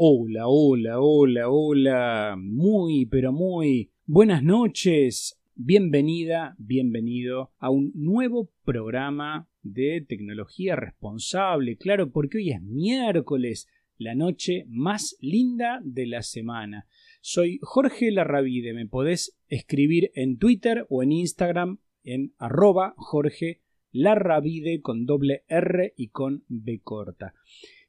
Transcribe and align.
Hola, 0.00 0.46
hola, 0.46 1.00
hola, 1.00 1.50
hola. 1.50 2.36
Muy, 2.38 3.04
pero 3.06 3.32
muy 3.32 3.90
buenas 4.06 4.44
noches. 4.44 5.40
Bienvenida, 5.56 6.54
bienvenido 6.56 7.50
a 7.58 7.70
un 7.70 7.90
nuevo 7.96 8.48
programa 8.64 9.48
de 9.62 10.06
tecnología 10.08 10.76
responsable. 10.76 11.78
Claro, 11.78 12.12
porque 12.12 12.38
hoy 12.38 12.52
es 12.52 12.62
miércoles, 12.62 13.66
la 13.96 14.14
noche 14.14 14.66
más 14.68 15.16
linda 15.20 15.80
de 15.82 16.06
la 16.06 16.22
semana. 16.22 16.86
Soy 17.20 17.58
Jorge 17.60 18.12
Larravide. 18.12 18.74
Me 18.74 18.86
podés 18.86 19.36
escribir 19.48 20.12
en 20.14 20.38
Twitter 20.38 20.86
o 20.90 21.02
en 21.02 21.10
Instagram 21.10 21.80
en 22.04 22.34
arroba 22.38 22.94
Jorge 22.98 23.62
Larravide 23.90 24.80
con 24.80 25.06
doble 25.06 25.42
R 25.48 25.92
y 25.96 26.10
con 26.10 26.44
B 26.46 26.82
corta. 26.84 27.34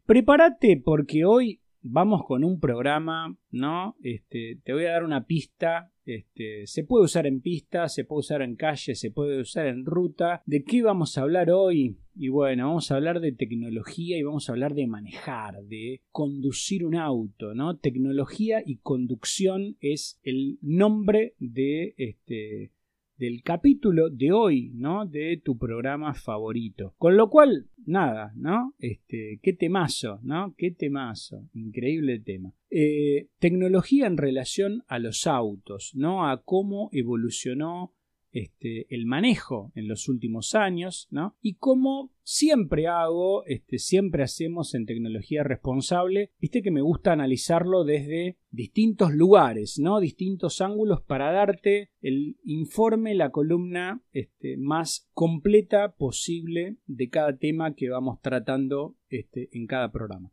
Prepárate 0.07 0.81
porque 0.83 1.23
hoy 1.23 1.59
vamos 1.81 2.25
con 2.25 2.43
un 2.43 2.59
programa, 2.59 3.37
¿no? 3.51 3.95
Este, 4.03 4.59
te 4.63 4.73
voy 4.73 4.85
a 4.85 4.91
dar 4.91 5.03
una 5.03 5.25
pista. 5.25 5.91
Este, 6.05 6.65
se 6.65 6.83
puede 6.83 7.05
usar 7.05 7.27
en 7.27 7.41
pista, 7.41 7.87
se 7.87 8.03
puede 8.03 8.19
usar 8.21 8.41
en 8.41 8.55
calle, 8.55 8.95
se 8.95 9.11
puede 9.11 9.39
usar 9.39 9.67
en 9.67 9.85
ruta. 9.85 10.41
¿De 10.45 10.63
qué 10.63 10.81
vamos 10.81 11.17
a 11.17 11.21
hablar 11.21 11.51
hoy? 11.51 11.97
Y 12.15 12.29
bueno, 12.29 12.67
vamos 12.67 12.91
a 12.91 12.95
hablar 12.95 13.19
de 13.21 13.31
tecnología 13.31 14.17
y 14.17 14.23
vamos 14.23 14.49
a 14.49 14.51
hablar 14.51 14.73
de 14.73 14.87
manejar, 14.87 15.61
de 15.63 16.01
conducir 16.11 16.83
un 16.85 16.95
auto, 16.95 17.53
¿no? 17.53 17.77
Tecnología 17.77 18.61
y 18.65 18.77
conducción 18.77 19.77
es 19.79 20.19
el 20.23 20.57
nombre 20.61 21.35
de 21.39 21.93
este 21.97 22.71
del 23.19 23.43
capítulo 23.43 24.09
de 24.09 24.31
hoy, 24.31 24.71
¿no? 24.73 25.05
De 25.05 25.41
tu 25.43 25.57
programa 25.57 26.13
favorito. 26.13 26.95
Con 26.97 27.17
lo 27.17 27.29
cual, 27.29 27.67
nada, 27.85 28.31
¿no? 28.35 28.73
Este, 28.79 29.39
qué 29.43 29.53
temazo, 29.53 30.19
¿no? 30.23 30.55
Qué 30.57 30.71
temazo. 30.71 31.47
Increíble 31.53 32.19
tema. 32.19 32.53
Eh, 32.71 33.27
tecnología 33.39 34.07
en 34.07 34.17
relación 34.17 34.83
a 34.87 34.99
los 34.99 35.27
autos, 35.27 35.91
¿no? 35.95 36.27
A 36.27 36.41
cómo 36.43 36.89
evolucionó 36.93 37.93
este, 38.31 38.85
el 38.93 39.05
manejo 39.05 39.71
en 39.75 39.87
los 39.87 40.07
últimos 40.07 40.55
años, 40.55 41.07
¿no? 41.11 41.35
Y 41.41 41.55
como 41.55 42.11
siempre 42.23 42.87
hago, 42.87 43.43
este, 43.45 43.79
siempre 43.79 44.23
hacemos 44.23 44.75
en 44.75 44.85
tecnología 44.85 45.43
responsable, 45.43 46.31
viste 46.39 46.61
que 46.61 46.71
me 46.71 46.81
gusta 46.81 47.11
analizarlo 47.11 47.83
desde 47.83 48.37
distintos 48.51 49.13
lugares, 49.13 49.79
¿no? 49.79 49.99
Distintos 49.99 50.61
ángulos 50.61 51.01
para 51.01 51.31
darte 51.31 51.89
el 52.01 52.37
informe, 52.43 53.15
la 53.15 53.31
columna 53.31 54.03
este, 54.11 54.57
más 54.57 55.09
completa 55.13 55.95
posible 55.95 56.77
de 56.85 57.09
cada 57.09 57.37
tema 57.37 57.73
que 57.73 57.89
vamos 57.89 58.21
tratando 58.21 58.95
este, 59.09 59.49
en 59.51 59.65
cada 59.65 59.91
programa. 59.91 60.31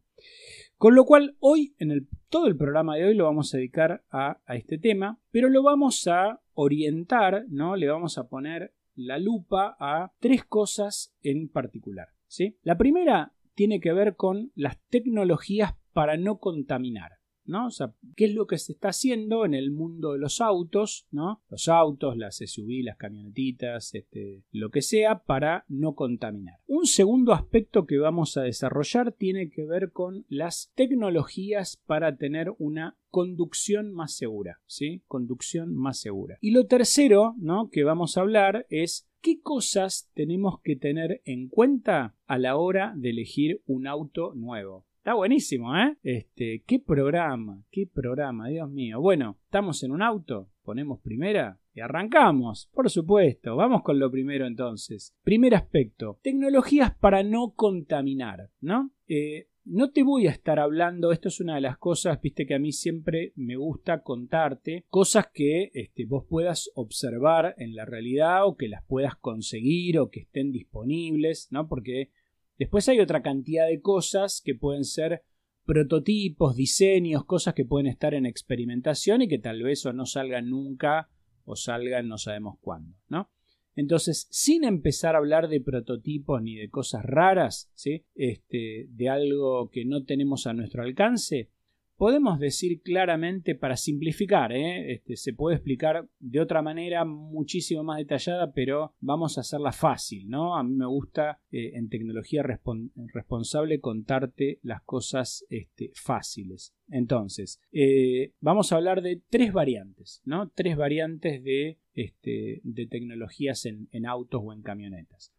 Con 0.77 0.95
lo 0.95 1.05
cual, 1.05 1.36
hoy, 1.41 1.75
en 1.78 1.91
el, 1.91 2.09
todo 2.28 2.47
el 2.47 2.56
programa 2.56 2.97
de 2.97 3.06
hoy 3.06 3.14
lo 3.14 3.25
vamos 3.25 3.55
a 3.55 3.56
dedicar 3.56 4.05
a, 4.11 4.41
a 4.45 4.56
este 4.56 4.78
tema, 4.78 5.20
pero 5.31 5.48
lo 5.48 5.62
vamos 5.62 6.06
a 6.06 6.42
orientar, 6.53 7.47
¿no? 7.48 7.77
Le 7.77 7.89
vamos 7.89 8.19
a 8.19 8.28
poner 8.28 8.75
la 8.97 9.19
lupa 9.19 9.77
a 9.78 10.12
tres 10.19 10.44
cosas 10.44 11.14
en 11.22 11.48
particular. 11.48 12.09
¿sí? 12.27 12.59
La 12.62 12.77
primera 12.77 13.34
tiene 13.55 13.81
que 13.81 13.92
ver 13.92 14.17
con 14.17 14.53
las 14.55 14.81
tecnologías 14.89 15.75
para 15.92 16.17
no 16.17 16.39
contaminar. 16.39 17.16
¿No? 17.47 17.66
O 17.66 17.70
sea, 17.70 17.94
¿qué 18.16 18.27
es 18.27 18.34
lo 18.34 18.47
que 18.47 18.58
se 18.58 18.72
está 18.72 18.89
haciendo 18.89 19.44
en 19.44 19.55
el 19.55 19.70
mundo 19.70 20.12
de 20.12 20.19
los 20.19 20.41
autos, 20.41 21.06
¿no? 21.11 21.42
Los 21.48 21.69
autos, 21.69 22.16
las 22.16 22.36
SUV, 22.36 22.84
las 22.84 22.97
camionetitas, 22.97 23.94
este, 23.94 24.44
lo 24.53 24.70
que 24.70 24.83
sea, 24.83 25.25
para 25.25 25.64
no 25.69 25.94
contaminar. 25.94 26.56
Un 26.66 26.86
segundo 26.86 27.33
aspecto 27.33 27.86
que 27.86 27.98
vamos 27.98 28.36
a 28.36 28.42
desarrollar 28.42 29.12
tiene 29.12 29.50
que 29.50 29.64
ver 29.64 29.92
con 29.92 30.25
las 30.28 30.72
tecnologías 30.75 31.77
para 31.86 32.16
tener 32.16 32.55
una 32.58 32.97
conducción 33.11 33.92
más 33.92 34.14
segura, 34.14 34.60
¿sí? 34.66 35.03
Conducción 35.06 35.75
más 35.75 35.98
segura. 35.98 36.38
Y 36.41 36.50
lo 36.50 36.66
tercero, 36.66 37.34
¿no? 37.38 37.70
Que 37.70 37.84
vamos 37.84 38.16
a 38.16 38.20
hablar 38.20 38.66
es 38.69 39.08
qué 39.27 39.41
cosas 39.41 40.10
tenemos 40.15 40.60
que 40.60 40.76
tener 40.76 41.22
en 41.25 41.48
cuenta 41.48 42.15
a 42.26 42.38
la 42.38 42.56
hora 42.56 42.92
de 42.97 43.10
elegir 43.10 43.62
un 43.66 43.87
auto 43.87 44.34
nuevo. 44.34 44.85
Está 45.06 45.15
buenísimo, 45.15 45.77
¿eh? 45.77 45.97
Este, 46.03 46.65
qué 46.67 46.81
programa, 46.81 47.62
qué 47.71 47.87
programa, 47.87 48.49
Dios 48.49 48.69
mío. 48.69 49.00
Bueno, 49.00 49.39
estamos 49.44 49.84
en 49.84 49.93
un 49.93 50.03
auto, 50.03 50.50
ponemos 50.65 50.99
primera 50.99 51.61
y 51.72 51.78
arrancamos, 51.78 52.69
por 52.75 52.91
supuesto. 52.91 53.55
Vamos 53.55 53.84
con 53.84 54.00
lo 54.00 54.11
primero 54.11 54.49
entonces. 54.49 55.15
Primer 55.22 55.55
aspecto, 55.55 56.19
tecnologías 56.25 56.93
para 56.93 57.22
no 57.22 57.53
contaminar, 57.55 58.50
¿no? 58.61 58.91
Eh, 59.06 59.47
no 59.65 59.93
te 59.93 60.03
voy 60.03 60.27
a 60.27 60.33
estar 60.33 60.59
hablando, 60.59 61.12
esto 61.12 61.28
es 61.28 61.39
una 61.39 61.55
de 61.55 61.61
las 61.61 61.78
cosas, 61.78 62.21
viste 62.21 62.45
que 62.45 62.56
a 62.56 62.59
mí 62.59 62.72
siempre 62.72 63.33
me 63.37 63.55
gusta 63.55 64.03
contarte 64.03 64.87
cosas 64.89 65.28
que 65.33 65.71
este, 65.75 66.05
vos 66.05 66.25
puedas 66.28 66.72
observar 66.75 67.55
en 67.59 67.77
la 67.77 67.84
realidad 67.84 68.45
o 68.45 68.56
que 68.56 68.66
las 68.66 68.84
puedas 68.84 69.15
conseguir 69.15 70.00
o 70.00 70.11
que 70.11 70.22
estén 70.22 70.50
disponibles, 70.50 71.47
¿no? 71.53 71.69
Porque 71.69 72.11
Después 72.59 72.89
hay 72.89 73.00
otra 73.00 73.22
cantidad 73.22 73.67
de 73.67 73.81
cosas 73.81 74.43
que 74.44 74.55
pueden 74.55 74.84
ser 74.84 75.22
prototipos, 75.65 76.56
diseños, 76.56 77.25
cosas 77.25 77.55
que 77.55 77.65
pueden 77.65 77.87
estar 77.87 78.15
en 78.15 78.25
experimentación 78.25 79.22
y 79.22 79.28
que 79.28 79.39
tal 79.39 79.62
vez 79.62 79.84
o 79.84 79.93
no 79.93 80.06
salgan 80.06 80.49
nunca 80.49 81.11
o 81.45 81.56
salgan 81.56 82.09
no 82.09 82.19
sabemos 82.19 82.56
cuándo, 82.61 82.97
¿no? 83.09 83.31
Entonces, 83.75 84.27
sin 84.31 84.65
empezar 84.65 85.15
a 85.15 85.19
hablar 85.19 85.49
de 85.49 85.61
prototipos 85.61 86.41
ni 86.43 86.55
de 86.55 86.71
cosas 86.71 87.05
raras, 87.05 87.71
¿sí? 87.75 88.06
Este, 88.15 88.87
de 88.89 89.09
algo 89.11 89.69
que 89.71 89.84
no 89.84 90.05
tenemos 90.05 90.47
a 90.47 90.55
nuestro 90.55 90.83
alcance, 90.83 91.50
podemos 91.97 92.39
decir 92.39 92.83
claramente, 92.83 93.55
para 93.55 93.77
simplificar, 93.77 94.53
¿eh? 94.53 94.93
este, 94.93 95.17
se 95.17 95.33
puede 95.33 95.57
explicar 95.57 96.09
de 96.19 96.41
otra 96.41 96.62
manera 96.62 97.05
muchísimo 97.05 97.83
más 97.83 97.99
detallada, 97.99 98.53
pero 98.53 98.95
vamos 99.01 99.37
a 99.37 99.41
hacerla 99.41 99.73
fácil, 99.73 100.29
¿no? 100.29 100.57
A 100.57 100.62
mí 100.62 100.75
me 100.75 100.87
gusta 100.87 101.41
eh, 101.51 101.73
en 101.75 101.89
tecnología 101.89 102.43
responsable 102.43 103.81
contarte 103.81 104.61
las 104.62 104.83
cosas 104.83 105.45
este, 105.49 105.91
fáciles. 105.95 106.75
Entonces, 106.89 107.61
eh, 107.73 108.33
vamos 108.41 108.73
a 108.73 108.77
hablar 108.77 109.03
de 109.03 109.23
tres 109.28 109.53
variantes, 109.53 110.23
¿no? 110.25 110.51
Tres 110.51 110.77
variantes 110.77 111.43
de, 111.43 111.78
este, 111.95 112.63
tecnologías 112.91 113.65
en, 113.67 113.89
en, 113.93 114.07
autos 114.07 114.43
o 114.45 114.53
en 114.53 114.63
camionetas. 114.63 115.33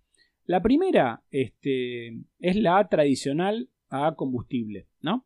La 0.45 0.62
primera 0.62 1.24
este, 1.29 2.19
es 2.39 2.56
la 2.56 2.88
tradicional 2.88 3.69
a 3.89 4.16
combustible, 4.16 4.88
¿no? 5.01 5.25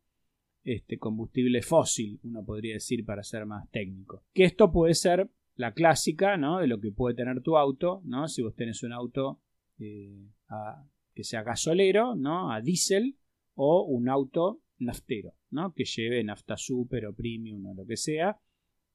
Este 0.63 0.97
combustible 0.97 1.61
fósil, 1.61 2.19
uno 2.23 2.43
podría 2.45 2.75
decir 2.75 3.05
para 3.05 3.23
ser 3.23 3.45
más 3.45 3.69
técnico. 3.71 4.23
Que 4.33 4.43
esto 4.43 4.71
puede 4.71 4.93
ser 4.93 5.29
la 5.55 5.73
clásica, 5.73 6.37
¿no? 6.37 6.59
De 6.59 6.67
lo 6.67 6.79
que 6.79 6.91
puede 6.91 7.15
tener 7.15 7.41
tu 7.41 7.57
auto, 7.57 8.01
¿no? 8.05 8.27
Si 8.27 8.41
vos 8.41 8.55
tenés 8.55 8.83
un 8.83 8.93
auto 8.93 9.41
eh, 9.79 10.27
que 11.13 11.23
sea 11.23 11.43
gasolero, 11.43 12.15
¿no? 12.15 12.51
A 12.51 12.61
diésel 12.61 13.17
o 13.55 13.83
un 13.83 14.09
auto 14.09 14.61
naftero, 14.79 15.33
¿no? 15.49 15.73
Que 15.73 15.85
lleve 15.85 16.23
nafta 16.23 16.57
super 16.57 17.05
o 17.05 17.13
premium 17.13 17.65
o 17.65 17.73
lo 17.73 17.85
que 17.85 17.97
sea. 17.97 18.39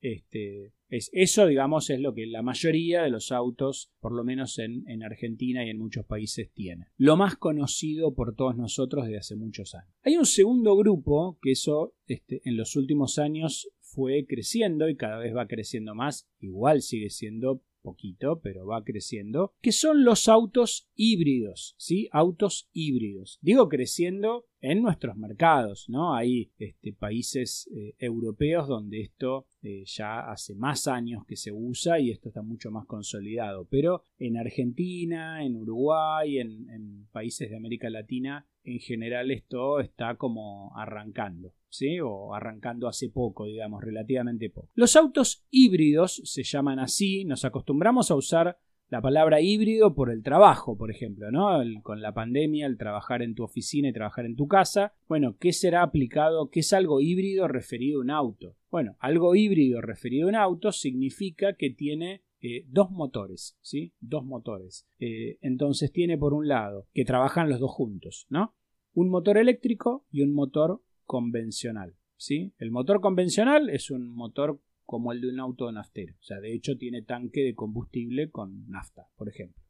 Este, 0.00 0.74
es, 0.88 1.10
eso, 1.12 1.46
digamos, 1.46 1.90
es 1.90 2.00
lo 2.00 2.14
que 2.14 2.26
la 2.26 2.42
mayoría 2.42 3.02
de 3.02 3.10
los 3.10 3.32
autos, 3.32 3.92
por 4.00 4.12
lo 4.12 4.24
menos 4.24 4.58
en, 4.58 4.84
en, 4.88 5.02
Argentina 5.02 5.64
y 5.64 5.70
en 5.70 5.78
muchos 5.78 6.04
países, 6.04 6.52
tienen. 6.52 6.88
Lo 6.96 7.16
más 7.16 7.36
conocido 7.36 8.14
por 8.14 8.34
todos 8.34 8.56
nosotros 8.56 9.04
desde 9.04 9.18
hace 9.18 9.36
muchos 9.36 9.74
años. 9.74 9.92
Hay 10.02 10.16
un 10.16 10.26
segundo 10.26 10.76
grupo 10.76 11.38
que 11.42 11.52
eso 11.52 11.94
este, 12.06 12.42
en 12.44 12.56
los 12.56 12.76
últimos 12.76 13.18
años 13.18 13.68
fue 13.80 14.26
creciendo 14.26 14.88
y 14.88 14.96
cada 14.96 15.18
vez 15.18 15.34
va 15.34 15.46
creciendo 15.46 15.94
más. 15.94 16.28
Igual 16.38 16.82
sigue 16.82 17.10
siendo 17.10 17.62
poquito, 17.86 18.40
pero 18.40 18.66
va 18.66 18.82
creciendo, 18.82 19.54
que 19.62 19.70
son 19.70 20.04
los 20.04 20.28
autos 20.28 20.88
híbridos, 20.96 21.76
¿sí? 21.78 22.08
Autos 22.10 22.68
híbridos. 22.72 23.38
Digo 23.42 23.68
creciendo 23.68 24.46
en 24.60 24.82
nuestros 24.82 25.16
mercados, 25.16 25.88
¿no? 25.88 26.14
Hay 26.14 26.50
este, 26.58 26.92
países 26.92 27.68
eh, 27.74 27.94
europeos 27.98 28.68
donde 28.68 29.00
esto 29.00 29.46
eh, 29.62 29.84
ya 29.86 30.30
hace 30.30 30.54
más 30.54 30.86
años 30.86 31.24
que 31.26 31.36
se 31.36 31.52
usa 31.52 32.00
y 32.00 32.10
esto 32.10 32.28
está 32.28 32.42
mucho 32.42 32.70
más 32.70 32.86
consolidado, 32.86 33.66
pero 33.70 34.02
en 34.18 34.36
Argentina, 34.36 35.44
en 35.44 35.56
Uruguay, 35.56 36.38
en, 36.38 36.68
en 36.70 37.06
países 37.12 37.50
de 37.50 37.56
América 37.56 37.90
Latina, 37.90 38.46
en 38.64 38.80
general 38.80 39.30
esto 39.30 39.80
está 39.80 40.16
como 40.16 40.76
arrancando. 40.76 41.52
¿Sí? 41.68 42.00
o 42.00 42.32
arrancando 42.32 42.88
hace 42.88 43.10
poco, 43.10 43.44
digamos, 43.44 43.84
relativamente 43.84 44.48
poco. 44.48 44.70
Los 44.74 44.96
autos 44.96 45.44
híbridos 45.50 46.22
se 46.24 46.42
llaman 46.42 46.78
así, 46.78 47.26
nos 47.26 47.44
acostumbramos 47.44 48.10
a 48.10 48.14
usar 48.14 48.56
la 48.88 49.02
palabra 49.02 49.40
híbrido 49.40 49.94
por 49.94 50.10
el 50.10 50.22
trabajo, 50.22 50.76
por 50.76 50.90
ejemplo, 50.90 51.30
¿no? 51.30 51.58
con 51.82 52.00
la 52.00 52.14
pandemia, 52.14 52.66
el 52.66 52.78
trabajar 52.78 53.22
en 53.22 53.34
tu 53.34 53.42
oficina 53.42 53.88
y 53.88 53.92
trabajar 53.92 54.26
en 54.26 54.36
tu 54.36 54.46
casa. 54.46 54.94
Bueno, 55.08 55.36
¿qué 55.38 55.52
será 55.52 55.82
aplicado? 55.82 56.50
¿Qué 56.50 56.60
es 56.60 56.72
algo 56.72 57.00
híbrido 57.00 57.48
referido 57.48 57.98
a 57.98 58.02
un 58.02 58.10
auto? 58.10 58.56
Bueno, 58.70 58.96
algo 59.00 59.34
híbrido 59.34 59.80
referido 59.80 60.26
a 60.26 60.30
un 60.30 60.36
auto 60.36 60.72
significa 60.72 61.54
que 61.54 61.70
tiene 61.70 62.22
eh, 62.40 62.64
dos 62.68 62.90
motores, 62.90 63.58
¿sí? 63.60 63.92
Dos 64.00 64.24
motores. 64.24 64.86
Eh, 64.98 65.38
entonces 65.40 65.90
tiene 65.90 66.16
por 66.16 66.34
un 66.34 66.46
lado 66.46 66.86
que 66.92 67.04
trabajan 67.04 67.48
los 67.48 67.58
dos 67.58 67.72
juntos, 67.72 68.26
¿no? 68.28 68.54
Un 68.92 69.08
motor 69.08 69.36
eléctrico 69.36 70.06
y 70.10 70.22
un 70.22 70.32
motor 70.32 70.82
convencional. 71.04 71.96
¿sí? 72.16 72.52
El 72.58 72.70
motor 72.70 73.00
convencional 73.00 73.70
es 73.70 73.90
un 73.90 74.14
motor 74.14 74.60
como 74.86 75.12
el 75.12 75.20
de 75.20 75.28
un 75.28 75.40
auto 75.40 75.70
naftero. 75.70 76.14
O 76.18 76.22
sea, 76.22 76.40
de 76.40 76.54
hecho 76.54 76.78
tiene 76.78 77.02
tanque 77.02 77.42
de 77.42 77.54
combustible 77.54 78.30
con 78.30 78.68
nafta, 78.70 79.08
por 79.16 79.28
ejemplo. 79.28 79.62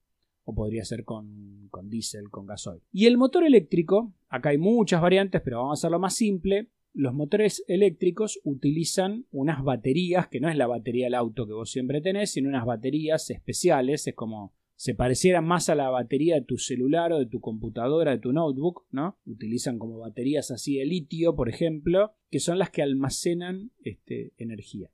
O 0.44 0.54
podría 0.54 0.84
ser 0.84 1.04
con, 1.04 1.66
con 1.70 1.88
diésel, 1.88 2.30
con 2.30 2.46
gasoil. 2.46 2.82
Y 2.92 3.06
el 3.06 3.16
motor 3.16 3.44
eléctrico, 3.44 4.14
acá 4.28 4.50
hay 4.50 4.58
muchas 4.58 5.00
variantes, 5.00 5.40
pero 5.42 5.58
vamos 5.58 5.78
a 5.78 5.80
hacerlo 5.80 5.98
más 5.98 6.14
simple. 6.14 6.70
Los 6.92 7.14
motores 7.14 7.64
eléctricos 7.66 8.40
utilizan 8.44 9.26
unas 9.32 9.64
baterías, 9.64 10.28
que 10.28 10.38
no 10.38 10.48
es 10.48 10.56
la 10.56 10.68
batería 10.68 11.06
del 11.06 11.14
auto 11.14 11.46
que 11.46 11.52
vos 11.52 11.70
siempre 11.70 12.00
tenés, 12.00 12.30
sino 12.30 12.48
unas 12.48 12.64
baterías 12.64 13.28
especiales. 13.30 14.06
Es 14.06 14.14
como 14.14 14.54
se 14.76 14.94
parecieran 14.94 15.46
más 15.46 15.70
a 15.70 15.74
la 15.74 15.88
batería 15.88 16.34
de 16.34 16.42
tu 16.42 16.58
celular 16.58 17.12
o 17.12 17.18
de 17.18 17.26
tu 17.26 17.40
computadora, 17.40 18.12
de 18.12 18.18
tu 18.18 18.32
notebook, 18.32 18.86
¿no? 18.90 19.18
Utilizan 19.24 19.78
como 19.78 19.98
baterías 19.98 20.50
así 20.50 20.76
de 20.76 20.84
litio, 20.84 21.34
por 21.34 21.48
ejemplo, 21.48 22.12
que 22.30 22.40
son 22.40 22.58
las 22.58 22.70
que 22.70 22.82
almacenan 22.82 23.72
este, 23.82 24.34
energía. 24.36 24.90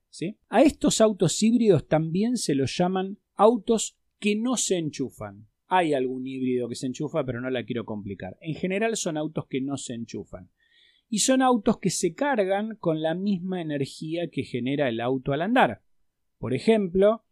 A 0.47 0.61
estos 0.61 1.01
autos 1.01 1.43
híbridos 1.43 1.87
también 1.87 2.37
se 2.37 2.55
los 2.55 2.75
llaman 2.77 3.19
autos 3.35 3.97
que 4.19 4.37
no 4.37 4.55
se 4.55 4.77
enchufan. 4.77 5.49
Hay 5.67 5.93
algún 5.93 6.25
híbrido 6.27 6.69
que 6.69 6.75
se 6.75 6.87
enchufa, 6.87 7.25
pero 7.25 7.41
no 7.41 7.49
la 7.49 7.65
quiero 7.65 7.83
complicar. 7.83 8.37
En 8.39 8.55
general 8.55 8.95
son 8.95 9.17
autos 9.17 9.47
que 9.47 9.59
no 9.59 9.75
se 9.75 9.95
enchufan. 9.95 10.49
Y 11.09 11.19
son 11.19 11.41
autos 11.41 11.79
que 11.79 11.89
se 11.89 12.13
cargan 12.13 12.77
con 12.77 13.01
la 13.01 13.15
misma 13.15 13.61
energía 13.61 14.29
que 14.29 14.43
genera 14.43 14.87
el 14.87 15.01
auto 15.01 15.33
al 15.33 15.41
andar. 15.41 15.81
Por 16.37 16.53
ejemplo, 16.53 17.25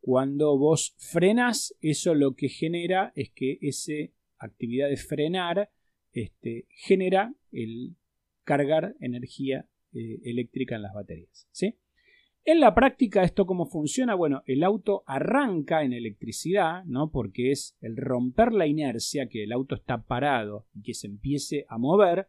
cuando 0.00 0.56
vos 0.58 0.94
frenas, 0.98 1.74
eso 1.80 2.14
lo 2.14 2.34
que 2.34 2.48
genera 2.48 3.12
es 3.14 3.30
que 3.30 3.58
esa 3.60 3.92
actividad 4.38 4.88
de 4.88 4.96
frenar 4.96 5.70
este, 6.12 6.66
genera 6.70 7.34
el 7.52 7.96
cargar 8.44 8.96
energía 9.00 9.68
eh, 9.92 10.20
eléctrica 10.24 10.76
en 10.76 10.82
las 10.82 10.94
baterías. 10.94 11.48
¿sí? 11.52 11.78
En 12.44 12.60
la 12.60 12.74
práctica, 12.74 13.24
¿esto 13.24 13.44
cómo 13.44 13.66
funciona? 13.66 14.14
Bueno, 14.14 14.42
el 14.46 14.64
auto 14.64 15.02
arranca 15.06 15.82
en 15.82 15.92
electricidad, 15.92 16.82
¿no? 16.86 17.10
Porque 17.10 17.52
es 17.52 17.76
el 17.82 17.96
romper 17.98 18.52
la 18.52 18.66
inercia, 18.66 19.28
que 19.28 19.44
el 19.44 19.52
auto 19.52 19.74
está 19.74 20.06
parado 20.06 20.66
y 20.74 20.80
que 20.80 20.94
se 20.94 21.08
empiece 21.08 21.66
a 21.68 21.76
mover, 21.76 22.28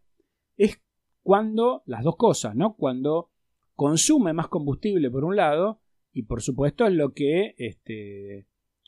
es 0.57 0.81
cuando 1.23 1.83
las 1.85 2.03
dos 2.03 2.17
cosas, 2.17 2.53
¿no? 2.53 2.75
Cuando 2.75 3.31
consume 3.75 4.33
más 4.33 4.49
combustible 4.49 5.09
por 5.09 5.23
un 5.23 5.37
lado 5.37 5.79
y 6.19 6.23
por 6.23 6.41
supuesto 6.41 6.85
es 6.85 6.93
lo 6.93 7.13
que, 7.13 7.55
este, 7.57 8.45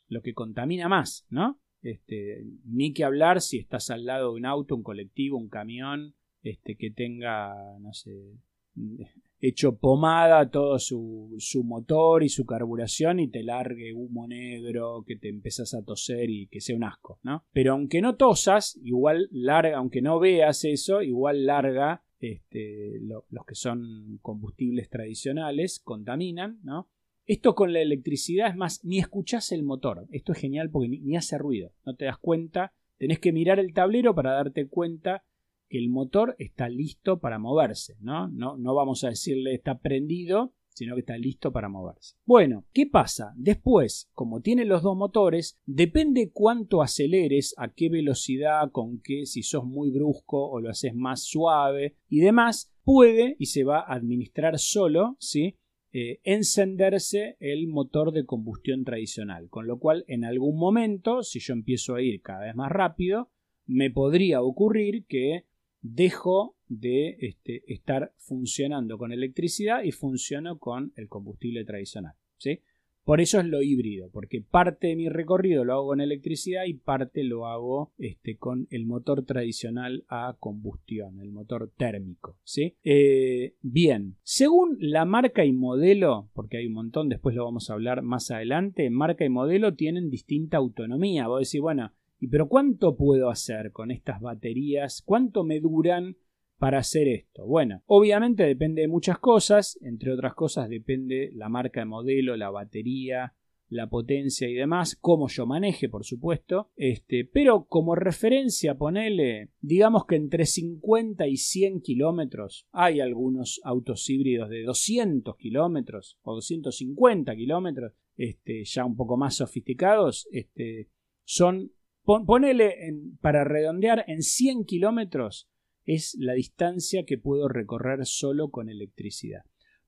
lo 0.08 0.20
que 0.20 0.34
contamina 0.34 0.86
más, 0.86 1.26
¿no? 1.30 1.58
Este, 1.80 2.44
ni 2.66 2.92
que 2.92 3.04
hablar 3.04 3.40
si 3.40 3.56
estás 3.56 3.88
al 3.88 4.04
lado 4.04 4.32
de 4.32 4.36
un 4.36 4.44
auto, 4.44 4.76
un 4.76 4.82
colectivo, 4.82 5.38
un 5.38 5.48
camión, 5.48 6.14
este, 6.42 6.76
que 6.76 6.90
tenga, 6.90 7.54
no 7.80 7.94
sé, 7.94 8.34
hecho 9.40 9.78
pomada 9.78 10.50
todo 10.50 10.78
su, 10.78 11.34
su, 11.38 11.64
motor 11.64 12.22
y 12.22 12.28
su 12.28 12.44
carburación 12.44 13.18
y 13.18 13.28
te 13.28 13.42
largue 13.42 13.94
humo 13.94 14.28
negro, 14.28 15.02
que 15.06 15.16
te 15.16 15.30
empezás 15.30 15.72
a 15.72 15.82
toser 15.82 16.28
y 16.28 16.48
que 16.48 16.60
sea 16.60 16.76
un 16.76 16.84
asco, 16.84 17.18
¿no? 17.22 17.46
Pero 17.52 17.72
aunque 17.72 18.02
no 18.02 18.16
tosas, 18.16 18.78
igual 18.84 19.30
larga, 19.32 19.78
aunque 19.78 20.02
no 20.02 20.20
veas 20.20 20.66
eso, 20.66 21.00
igual 21.00 21.46
larga 21.46 22.04
este, 22.20 23.00
los 23.00 23.46
que 23.46 23.54
son 23.54 24.18
combustibles 24.20 24.90
tradicionales, 24.90 25.80
contaminan, 25.80 26.60
¿no? 26.62 26.91
Esto 27.26 27.54
con 27.54 27.72
la 27.72 27.80
electricidad 27.80 28.48
es 28.48 28.56
más, 28.56 28.84
ni 28.84 28.98
escuchás 28.98 29.52
el 29.52 29.62
motor. 29.62 30.06
Esto 30.10 30.32
es 30.32 30.38
genial 30.38 30.70
porque 30.70 30.88
ni, 30.88 31.16
hace 31.16 31.38
ruido. 31.38 31.72
No 31.86 31.94
te 31.94 32.06
das 32.06 32.18
cuenta. 32.18 32.72
Tenés 32.98 33.18
que 33.18 33.32
mirar 33.32 33.58
el 33.58 33.72
tablero 33.72 34.14
para 34.14 34.32
darte 34.32 34.68
cuenta 34.68 35.24
que 35.68 35.78
el 35.78 35.88
motor 35.88 36.34
está 36.38 36.68
listo 36.68 37.20
para 37.20 37.38
moverse. 37.38 37.96
¿no? 38.00 38.28
No, 38.28 38.56
no 38.56 38.74
vamos 38.74 39.04
a 39.04 39.10
decirle 39.10 39.54
está 39.54 39.78
prendido, 39.78 40.52
sino 40.74 40.94
que 40.94 41.00
está 41.00 41.16
listo 41.16 41.52
para 41.52 41.68
moverse. 41.68 42.16
Bueno, 42.24 42.64
¿qué 42.72 42.86
pasa? 42.86 43.32
Después, 43.36 44.10
como 44.12 44.40
tiene 44.40 44.64
los 44.64 44.82
dos 44.82 44.96
motores, 44.96 45.58
depende 45.66 46.30
cuánto 46.32 46.82
aceleres, 46.82 47.54
a 47.56 47.68
qué 47.68 47.88
velocidad, 47.88 48.70
con 48.70 49.00
qué, 49.00 49.26
si 49.26 49.42
sos 49.42 49.64
muy 49.64 49.90
brusco 49.90 50.50
o 50.50 50.60
lo 50.60 50.70
haces 50.70 50.94
más 50.94 51.22
suave 51.22 51.96
y 52.08 52.20
demás, 52.20 52.72
puede 52.84 53.36
y 53.38 53.46
se 53.46 53.64
va 53.64 53.80
a 53.80 53.94
administrar 53.94 54.58
solo, 54.58 55.16
¿sí? 55.18 55.56
Eh, 55.94 56.20
encenderse 56.24 57.36
el 57.38 57.68
motor 57.68 58.12
de 58.12 58.24
combustión 58.24 58.82
tradicional. 58.84 59.50
Con 59.50 59.66
lo 59.66 59.78
cual, 59.78 60.04
en 60.08 60.24
algún 60.24 60.58
momento, 60.58 61.22
si 61.22 61.38
yo 61.38 61.52
empiezo 61.52 61.94
a 61.94 62.02
ir 62.02 62.22
cada 62.22 62.46
vez 62.46 62.54
más 62.54 62.72
rápido, 62.72 63.30
me 63.66 63.90
podría 63.90 64.40
ocurrir 64.40 65.04
que 65.06 65.44
dejo 65.82 66.56
de 66.68 67.18
este, 67.20 67.62
estar 67.70 68.14
funcionando 68.16 68.96
con 68.96 69.12
electricidad 69.12 69.82
y 69.82 69.92
funciono 69.92 70.58
con 70.58 70.92
el 70.96 71.08
combustible 71.08 71.64
tradicional. 71.64 72.14
¿sí? 72.38 72.60
Por 73.04 73.20
eso 73.20 73.40
es 73.40 73.46
lo 73.46 73.62
híbrido, 73.62 74.10
porque 74.12 74.40
parte 74.40 74.88
de 74.88 74.96
mi 74.96 75.08
recorrido 75.08 75.64
lo 75.64 75.72
hago 75.72 75.86
con 75.88 76.00
electricidad 76.00 76.64
y 76.66 76.74
parte 76.74 77.24
lo 77.24 77.46
hago 77.46 77.92
este, 77.98 78.36
con 78.36 78.68
el 78.70 78.86
motor 78.86 79.24
tradicional 79.24 80.04
a 80.08 80.36
combustión, 80.38 81.20
el 81.20 81.32
motor 81.32 81.72
térmico. 81.76 82.36
¿sí? 82.44 82.76
Eh, 82.84 83.56
bien, 83.60 84.16
según 84.22 84.76
la 84.78 85.04
marca 85.04 85.44
y 85.44 85.52
modelo, 85.52 86.30
porque 86.32 86.58
hay 86.58 86.66
un 86.66 86.74
montón, 86.74 87.08
después 87.08 87.34
lo 87.34 87.44
vamos 87.44 87.70
a 87.70 87.74
hablar 87.74 88.02
más 88.02 88.30
adelante, 88.30 88.88
marca 88.90 89.24
y 89.24 89.28
modelo 89.28 89.74
tienen 89.74 90.08
distinta 90.08 90.58
autonomía. 90.58 91.26
Vos 91.26 91.40
decís, 91.40 91.60
bueno, 91.60 91.92
¿y 92.20 92.28
pero 92.28 92.48
cuánto 92.48 92.96
puedo 92.96 93.30
hacer 93.30 93.72
con 93.72 93.90
estas 93.90 94.20
baterías? 94.20 95.02
¿Cuánto 95.04 95.42
me 95.42 95.58
duran? 95.58 96.16
Para 96.62 96.78
hacer 96.78 97.08
esto? 97.08 97.44
Bueno, 97.44 97.82
obviamente 97.86 98.44
depende 98.44 98.82
de 98.82 98.86
muchas 98.86 99.18
cosas, 99.18 99.76
entre 99.82 100.12
otras 100.12 100.32
cosas 100.34 100.68
depende 100.68 101.32
la 101.34 101.48
marca 101.48 101.80
de 101.80 101.86
modelo, 101.86 102.36
la 102.36 102.50
batería, 102.50 103.34
la 103.68 103.88
potencia 103.88 104.48
y 104.48 104.54
demás, 104.54 104.96
cómo 105.00 105.26
yo 105.26 105.44
maneje, 105.44 105.88
por 105.88 106.04
supuesto, 106.04 106.70
este, 106.76 107.24
pero 107.24 107.64
como 107.64 107.96
referencia 107.96 108.78
ponele, 108.78 109.50
digamos 109.60 110.06
que 110.06 110.14
entre 110.14 110.46
50 110.46 111.26
y 111.26 111.36
100 111.36 111.80
kilómetros, 111.80 112.68
hay 112.70 113.00
algunos 113.00 113.60
autos 113.64 114.08
híbridos 114.08 114.48
de 114.48 114.62
200 114.62 115.36
kilómetros 115.36 116.20
o 116.22 116.36
250 116.36 117.34
kilómetros, 117.34 117.94
este, 118.16 118.62
ya 118.64 118.84
un 118.84 118.94
poco 118.94 119.16
más 119.16 119.34
sofisticados, 119.34 120.28
este, 120.30 120.90
son, 121.24 121.72
ponele 122.04 122.76
para 123.20 123.42
redondear 123.42 124.04
en 124.06 124.22
100 124.22 124.64
kilómetros, 124.64 125.48
es 125.84 126.16
la 126.18 126.34
distancia 126.34 127.04
que 127.04 127.18
puedo 127.18 127.48
recorrer 127.48 128.04
solo 128.06 128.50
con 128.50 128.68
electricidad. 128.68 129.42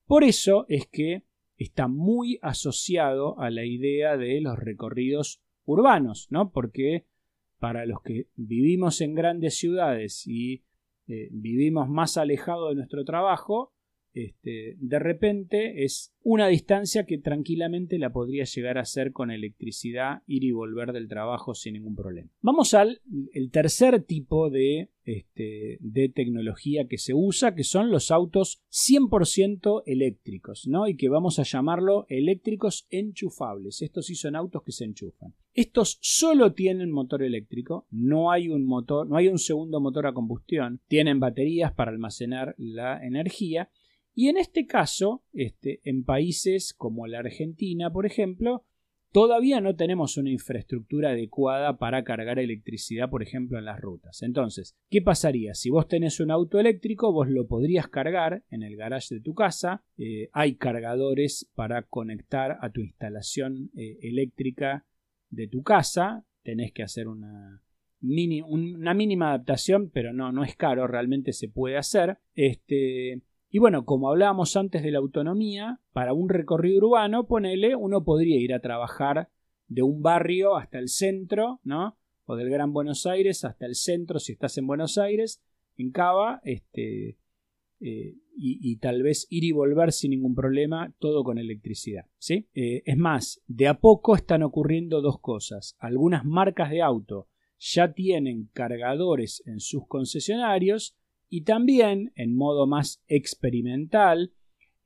Por 0.06 0.24
eso 0.24 0.66
es 0.68 0.86
que 0.86 1.24
está 1.56 1.88
muy 1.88 2.38
asociado 2.42 3.38
a 3.38 3.50
la 3.50 3.64
idea 3.64 4.16
de 4.16 4.40
los 4.40 4.58
recorridos 4.58 5.42
urbanos, 5.64 6.28
¿no? 6.30 6.50
Porque 6.50 7.06
para 7.58 7.86
los 7.86 8.02
que 8.02 8.28
vivimos 8.36 9.00
en 9.00 9.14
grandes 9.14 9.56
ciudades 9.56 10.26
y 10.26 10.64
eh, 11.06 11.28
vivimos 11.30 11.88
más 11.88 12.16
alejados 12.16 12.70
de 12.70 12.76
nuestro 12.76 13.04
trabajo, 13.04 13.73
este, 14.14 14.76
de 14.78 14.98
repente 15.00 15.84
es 15.84 16.14
una 16.22 16.46
distancia 16.46 17.04
que 17.04 17.18
tranquilamente 17.18 17.98
la 17.98 18.12
podría 18.12 18.44
llegar 18.44 18.78
a 18.78 18.82
hacer 18.82 19.12
con 19.12 19.32
electricidad, 19.32 20.22
ir 20.28 20.44
y 20.44 20.52
volver 20.52 20.92
del 20.92 21.08
trabajo 21.08 21.54
sin 21.54 21.74
ningún 21.74 21.96
problema. 21.96 22.30
Vamos 22.40 22.74
al 22.74 23.02
el 23.32 23.50
tercer 23.50 24.04
tipo 24.04 24.50
de, 24.50 24.90
este, 25.04 25.78
de 25.80 26.08
tecnología 26.08 26.86
que 26.86 26.96
se 26.96 27.12
usa, 27.12 27.56
que 27.56 27.64
son 27.64 27.90
los 27.90 28.12
autos 28.12 28.62
100% 28.70 29.82
eléctricos, 29.84 30.68
¿no? 30.68 30.86
Y 30.86 30.96
que 30.96 31.08
vamos 31.08 31.40
a 31.40 31.42
llamarlo 31.42 32.06
eléctricos 32.08 32.86
enchufables. 32.90 33.82
Estos 33.82 34.06
sí 34.06 34.14
son 34.14 34.36
autos 34.36 34.62
que 34.62 34.72
se 34.72 34.84
enchufan. 34.84 35.34
Estos 35.54 35.98
solo 36.00 36.52
tienen 36.52 36.92
motor 36.92 37.22
eléctrico, 37.22 37.86
no 37.90 38.30
hay 38.30 38.48
un 38.48 38.64
motor, 38.64 39.08
no 39.08 39.16
hay 39.16 39.26
un 39.26 39.38
segundo 39.38 39.80
motor 39.80 40.06
a 40.06 40.14
combustión, 40.14 40.80
tienen 40.88 41.20
baterías 41.20 41.72
para 41.72 41.90
almacenar 41.90 42.54
la 42.58 43.04
energía 43.04 43.70
y 44.14 44.28
en 44.28 44.36
este 44.36 44.66
caso, 44.66 45.24
este, 45.32 45.80
en 45.84 46.04
países 46.04 46.72
como 46.72 47.06
la 47.06 47.18
Argentina, 47.18 47.90
por 47.90 48.06
ejemplo, 48.06 48.64
todavía 49.14 49.60
no 49.60 49.76
tenemos 49.76 50.16
una 50.16 50.30
infraestructura 50.30 51.10
adecuada 51.10 51.78
para 51.78 52.02
cargar 52.02 52.40
electricidad, 52.40 53.10
por 53.10 53.22
ejemplo, 53.22 53.58
en 53.58 53.64
las 53.64 53.80
rutas. 53.80 54.22
Entonces, 54.22 54.76
¿qué 54.90 55.02
pasaría? 55.02 55.54
Si 55.54 55.70
vos 55.70 55.88
tenés 55.88 56.18
un 56.18 56.30
auto 56.30 56.58
eléctrico, 56.58 57.12
vos 57.12 57.28
lo 57.28 57.46
podrías 57.46 57.88
cargar 57.88 58.44
en 58.50 58.62
el 58.62 58.76
garage 58.76 59.14
de 59.14 59.20
tu 59.20 59.34
casa. 59.34 59.84
Eh, 59.98 60.30
hay 60.32 60.56
cargadores 60.56 61.50
para 61.54 61.82
conectar 61.82 62.58
a 62.60 62.70
tu 62.70 62.80
instalación 62.80 63.70
eh, 63.76 63.98
eléctrica 64.02 64.84
de 65.30 65.48
tu 65.48 65.62
casa. 65.62 66.24
Tenés 66.42 66.72
que 66.72 66.82
hacer 66.82 67.06
una, 67.06 67.62
una 68.00 68.94
mínima 68.94 69.28
adaptación, 69.28 69.90
pero 69.90 70.12
no, 70.12 70.32
no 70.32 70.44
es 70.44 70.56
caro, 70.56 70.86
realmente 70.86 71.32
se 71.32 71.48
puede 71.48 71.76
hacer. 71.76 72.18
Este, 72.34 73.22
y 73.54 73.60
bueno, 73.60 73.84
como 73.84 74.10
hablábamos 74.10 74.56
antes 74.56 74.82
de 74.82 74.90
la 74.90 74.98
autonomía, 74.98 75.78
para 75.92 76.12
un 76.12 76.28
recorrido 76.28 76.88
urbano, 76.88 77.28
ponele, 77.28 77.76
uno 77.76 78.02
podría 78.02 78.40
ir 78.40 78.52
a 78.52 78.58
trabajar 78.58 79.28
de 79.68 79.82
un 79.82 80.02
barrio 80.02 80.56
hasta 80.56 80.80
el 80.80 80.88
centro, 80.88 81.60
¿no? 81.62 81.96
O 82.24 82.34
del 82.34 82.50
Gran 82.50 82.72
Buenos 82.72 83.06
Aires 83.06 83.44
hasta 83.44 83.64
el 83.66 83.76
centro 83.76 84.18
si 84.18 84.32
estás 84.32 84.58
en 84.58 84.66
Buenos 84.66 84.98
Aires, 84.98 85.40
en 85.76 85.92
Cava, 85.92 86.40
este, 86.42 87.16
eh, 87.78 88.16
y, 88.36 88.76
tal 88.78 89.04
vez 89.04 89.28
ir 89.30 89.44
y 89.44 89.52
volver 89.52 89.92
sin 89.92 90.10
ningún 90.10 90.34
problema, 90.34 90.92
todo 90.98 91.22
con 91.22 91.38
electricidad. 91.38 92.06
¿sí? 92.18 92.48
Eh, 92.54 92.82
es 92.84 92.96
más, 92.96 93.40
de 93.46 93.68
a 93.68 93.78
poco 93.78 94.16
están 94.16 94.42
ocurriendo 94.42 95.00
dos 95.00 95.20
cosas. 95.20 95.76
Algunas 95.78 96.24
marcas 96.24 96.70
de 96.70 96.82
auto 96.82 97.28
ya 97.60 97.92
tienen 97.92 98.50
cargadores 98.52 99.44
en 99.46 99.60
sus 99.60 99.86
concesionarios 99.86 100.96
y 101.28 101.42
también, 101.42 102.12
en 102.14 102.36
modo 102.36 102.66
más 102.66 103.02
experimental, 103.08 104.32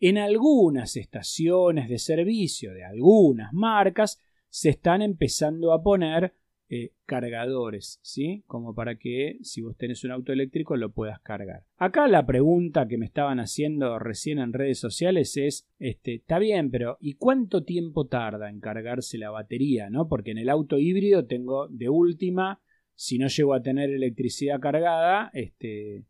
en 0.01 0.19
algunas 0.19 0.97
estaciones 0.97 1.89
de 1.89 1.99
servicio 1.99 2.73
de 2.73 2.85
algunas 2.85 3.53
marcas 3.53 4.23
se 4.49 4.71
están 4.71 5.03
empezando 5.03 5.73
a 5.73 5.83
poner 5.83 6.35
eh, 6.71 6.93
cargadores, 7.07 7.99
¿sí? 8.03 8.45
Como 8.47 8.75
para 8.75 8.97
que 8.97 9.39
si 9.41 9.63
vos 9.63 9.75
tenés 9.79 10.05
un 10.05 10.11
auto 10.11 10.35
eléctrico 10.35 10.77
lo 10.77 10.93
puedas 10.93 11.19
cargar. 11.21 11.65
Acá 11.79 12.07
la 12.09 12.27
pregunta 12.27 12.87
que 12.87 12.99
me 12.99 13.07
estaban 13.07 13.41
haciendo 13.41 13.99
recién 13.99 14.39
en 14.39 14.53
redes 14.53 14.79
sociales 14.79 15.35
es, 15.39 15.67
este, 15.79 16.17
está 16.17 16.39
bien, 16.39 16.71
pero 16.71 16.99
¿y 17.01 17.15
cuánto 17.15 17.65
tiempo 17.65 18.07
tarda 18.07 18.51
en 18.51 18.61
cargarse 18.61 19.17
la 19.17 19.31
batería, 19.31 19.89
no? 19.89 20.09
Porque 20.09 20.33
en 20.33 20.39
el 20.39 20.51
auto 20.51 20.79
híbrido 20.79 21.25
tengo 21.25 21.69
de 21.69 21.89
última, 21.89 22.61
si 22.95 23.17
no 23.17 23.29
llego 23.29 23.55
a 23.55 23.63
tener 23.63 23.89
electricidad 23.89 24.61
cargada, 24.61 25.31
este, 25.33 26.05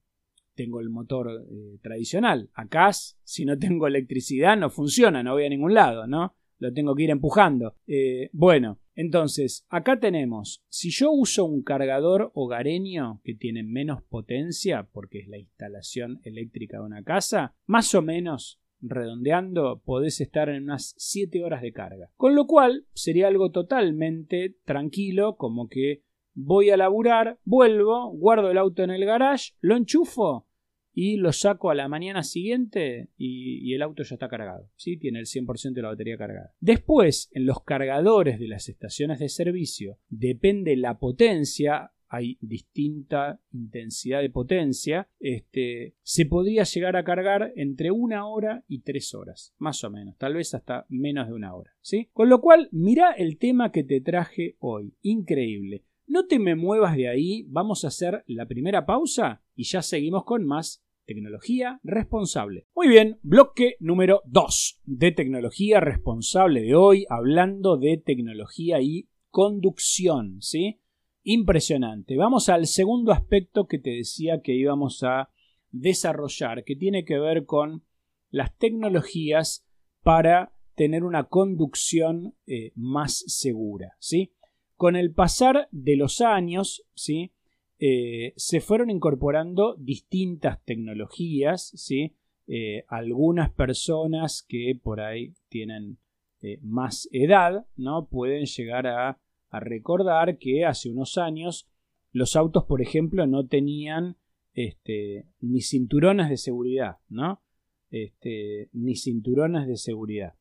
tengo 0.58 0.80
el 0.80 0.90
motor 0.90 1.30
eh, 1.30 1.78
tradicional. 1.80 2.50
Acá, 2.52 2.90
si 2.92 3.44
no 3.44 3.56
tengo 3.56 3.86
electricidad, 3.86 4.56
no 4.56 4.70
funciona, 4.70 5.22
no 5.22 5.34
voy 5.34 5.44
a 5.44 5.48
ningún 5.48 5.72
lado, 5.72 6.08
¿no? 6.08 6.34
Lo 6.58 6.72
tengo 6.72 6.96
que 6.96 7.04
ir 7.04 7.10
empujando. 7.10 7.76
Eh, 7.86 8.28
bueno, 8.32 8.80
entonces, 8.96 9.64
acá 9.68 10.00
tenemos, 10.00 10.64
si 10.68 10.90
yo 10.90 11.12
uso 11.12 11.44
un 11.44 11.62
cargador 11.62 12.32
hogareño 12.34 13.20
que 13.22 13.34
tiene 13.34 13.62
menos 13.62 14.02
potencia, 14.02 14.88
porque 14.92 15.20
es 15.20 15.28
la 15.28 15.38
instalación 15.38 16.20
eléctrica 16.24 16.78
de 16.78 16.86
una 16.86 17.04
casa, 17.04 17.54
más 17.66 17.94
o 17.94 18.02
menos, 18.02 18.60
redondeando, 18.80 19.80
podés 19.84 20.20
estar 20.20 20.48
en 20.48 20.64
unas 20.64 20.94
7 20.98 21.44
horas 21.44 21.62
de 21.62 21.72
carga. 21.72 22.10
Con 22.16 22.34
lo 22.34 22.48
cual, 22.48 22.86
sería 22.92 23.28
algo 23.28 23.52
totalmente 23.52 24.56
tranquilo, 24.64 25.36
como 25.36 25.68
que 25.68 26.02
voy 26.34 26.70
a 26.70 26.76
laburar, 26.76 27.38
vuelvo, 27.44 28.10
guardo 28.10 28.50
el 28.50 28.58
auto 28.58 28.82
en 28.82 28.90
el 28.90 29.04
garage, 29.04 29.52
lo 29.60 29.76
enchufo 29.76 30.47
y 30.92 31.16
lo 31.16 31.32
saco 31.32 31.70
a 31.70 31.74
la 31.74 31.88
mañana 31.88 32.22
siguiente 32.22 33.10
y, 33.16 33.72
el 33.74 33.82
auto 33.82 34.02
ya 34.02 34.14
está 34.14 34.28
cargado. 34.28 34.70
¿sí? 34.76 34.96
Tiene 34.96 35.20
el 35.20 35.26
100% 35.26 35.72
de 35.72 35.82
la 35.82 35.88
batería 35.88 36.16
cargada. 36.16 36.54
Después, 36.60 37.30
en 37.32 37.46
los 37.46 37.62
cargadores 37.62 38.40
de 38.40 38.48
las 38.48 38.68
estaciones 38.68 39.18
de 39.18 39.28
servicio, 39.28 39.98
depende 40.08 40.76
la 40.76 40.98
potencia. 40.98 41.92
Hay 42.08 42.38
distinta 42.40 43.40
intensidad 43.52 44.22
de 44.22 44.30
potencia. 44.30 45.08
Este, 45.20 45.94
se 46.02 46.26
podría 46.26 46.64
llegar 46.64 46.96
a 46.96 47.04
cargar 47.04 47.52
entre 47.54 47.90
una 47.90 48.26
hora 48.26 48.64
y 48.66 48.80
tres 48.80 49.14
horas, 49.14 49.54
más 49.58 49.84
o 49.84 49.90
menos, 49.90 50.16
tal 50.16 50.34
vez 50.34 50.54
hasta 50.54 50.86
menos 50.88 51.28
de 51.28 51.34
una 51.34 51.54
hora. 51.54 51.70
¿sí? 51.80 52.08
Con 52.12 52.28
lo 52.28 52.40
cual, 52.40 52.68
mira 52.72 53.12
el 53.12 53.38
tema 53.38 53.70
que 53.70 53.84
te 53.84 54.00
traje 54.00 54.56
hoy. 54.58 54.94
Increíble. 55.02 55.84
No 56.08 56.26
te 56.26 56.38
me 56.38 56.56
muevas 56.56 56.96
de 56.96 57.06
ahí, 57.06 57.44
vamos 57.48 57.84
a 57.84 57.88
hacer 57.88 58.24
la 58.26 58.46
primera 58.46 58.86
pausa 58.86 59.42
y 59.54 59.64
ya 59.64 59.82
seguimos 59.82 60.24
con 60.24 60.46
más 60.46 60.82
tecnología 61.04 61.80
responsable. 61.82 62.66
Muy 62.74 62.88
bien, 62.88 63.18
bloque 63.22 63.76
número 63.78 64.22
2 64.24 64.80
de 64.84 65.12
tecnología 65.12 65.80
responsable 65.80 66.62
de 66.62 66.74
hoy, 66.74 67.04
hablando 67.10 67.76
de 67.76 67.98
tecnología 67.98 68.80
y 68.80 69.10
conducción, 69.28 70.40
¿sí? 70.40 70.80
Impresionante. 71.24 72.16
Vamos 72.16 72.48
al 72.48 72.66
segundo 72.68 73.12
aspecto 73.12 73.66
que 73.66 73.78
te 73.78 73.90
decía 73.90 74.40
que 74.40 74.54
íbamos 74.54 75.02
a 75.02 75.28
desarrollar, 75.72 76.64
que 76.64 76.74
tiene 76.74 77.04
que 77.04 77.18
ver 77.18 77.44
con 77.44 77.84
las 78.30 78.56
tecnologías 78.56 79.68
para 80.02 80.54
tener 80.74 81.04
una 81.04 81.24
conducción 81.24 82.34
eh, 82.46 82.72
más 82.76 83.24
segura, 83.26 83.94
¿sí? 83.98 84.32
Con 84.78 84.94
el 84.94 85.10
pasar 85.10 85.66
de 85.72 85.96
los 85.96 86.20
años, 86.20 86.84
¿sí? 86.94 87.32
Eh, 87.80 88.32
se 88.36 88.60
fueron 88.60 88.90
incorporando 88.90 89.74
distintas 89.76 90.64
tecnologías, 90.64 91.72
¿sí? 91.74 92.14
Eh, 92.46 92.84
algunas 92.86 93.50
personas 93.50 94.44
que 94.48 94.78
por 94.80 95.00
ahí 95.00 95.34
tienen 95.48 95.98
eh, 96.42 96.60
más 96.62 97.08
edad, 97.10 97.66
¿no? 97.74 98.06
Pueden 98.06 98.46
llegar 98.46 98.86
a, 98.86 99.18
recordar 99.50 100.38
que 100.38 100.64
hace 100.64 100.90
unos 100.90 101.18
años 101.18 101.68
los 102.12 102.36
autos, 102.36 102.64
por 102.64 102.80
ejemplo, 102.80 103.26
no 103.26 103.48
tenían 103.48 104.16
este, 104.54 105.26
ni 105.40 105.60
cinturones 105.60 106.28
de 106.28 106.36
seguridad, 106.36 106.98
¿no? 107.08 107.42
Este, 107.90 108.68
ni 108.72 108.94
cinturones 108.94 109.66
de 109.66 109.76
seguridad. 109.76 110.34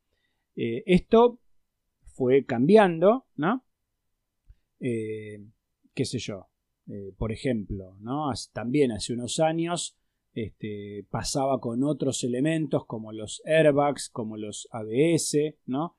esto 0.54 1.40
fue 2.04 2.44
cambiando, 2.44 3.26
¿no? 3.34 3.64
Qué 4.78 6.04
sé 6.04 6.18
yo, 6.18 6.48
eh, 6.88 7.12
por 7.18 7.32
ejemplo, 7.32 7.96
¿no? 8.00 8.30
también 8.52 8.92
hace 8.92 9.12
unos 9.12 9.40
años 9.40 9.96
este, 10.32 11.06
pasaba 11.10 11.60
con 11.60 11.84
otros 11.84 12.24
elementos 12.24 12.86
como 12.86 13.12
los 13.12 13.42
airbags, 13.44 14.08
como 14.08 14.36
los 14.36 14.68
ABS, 14.70 15.56
¿no? 15.66 15.96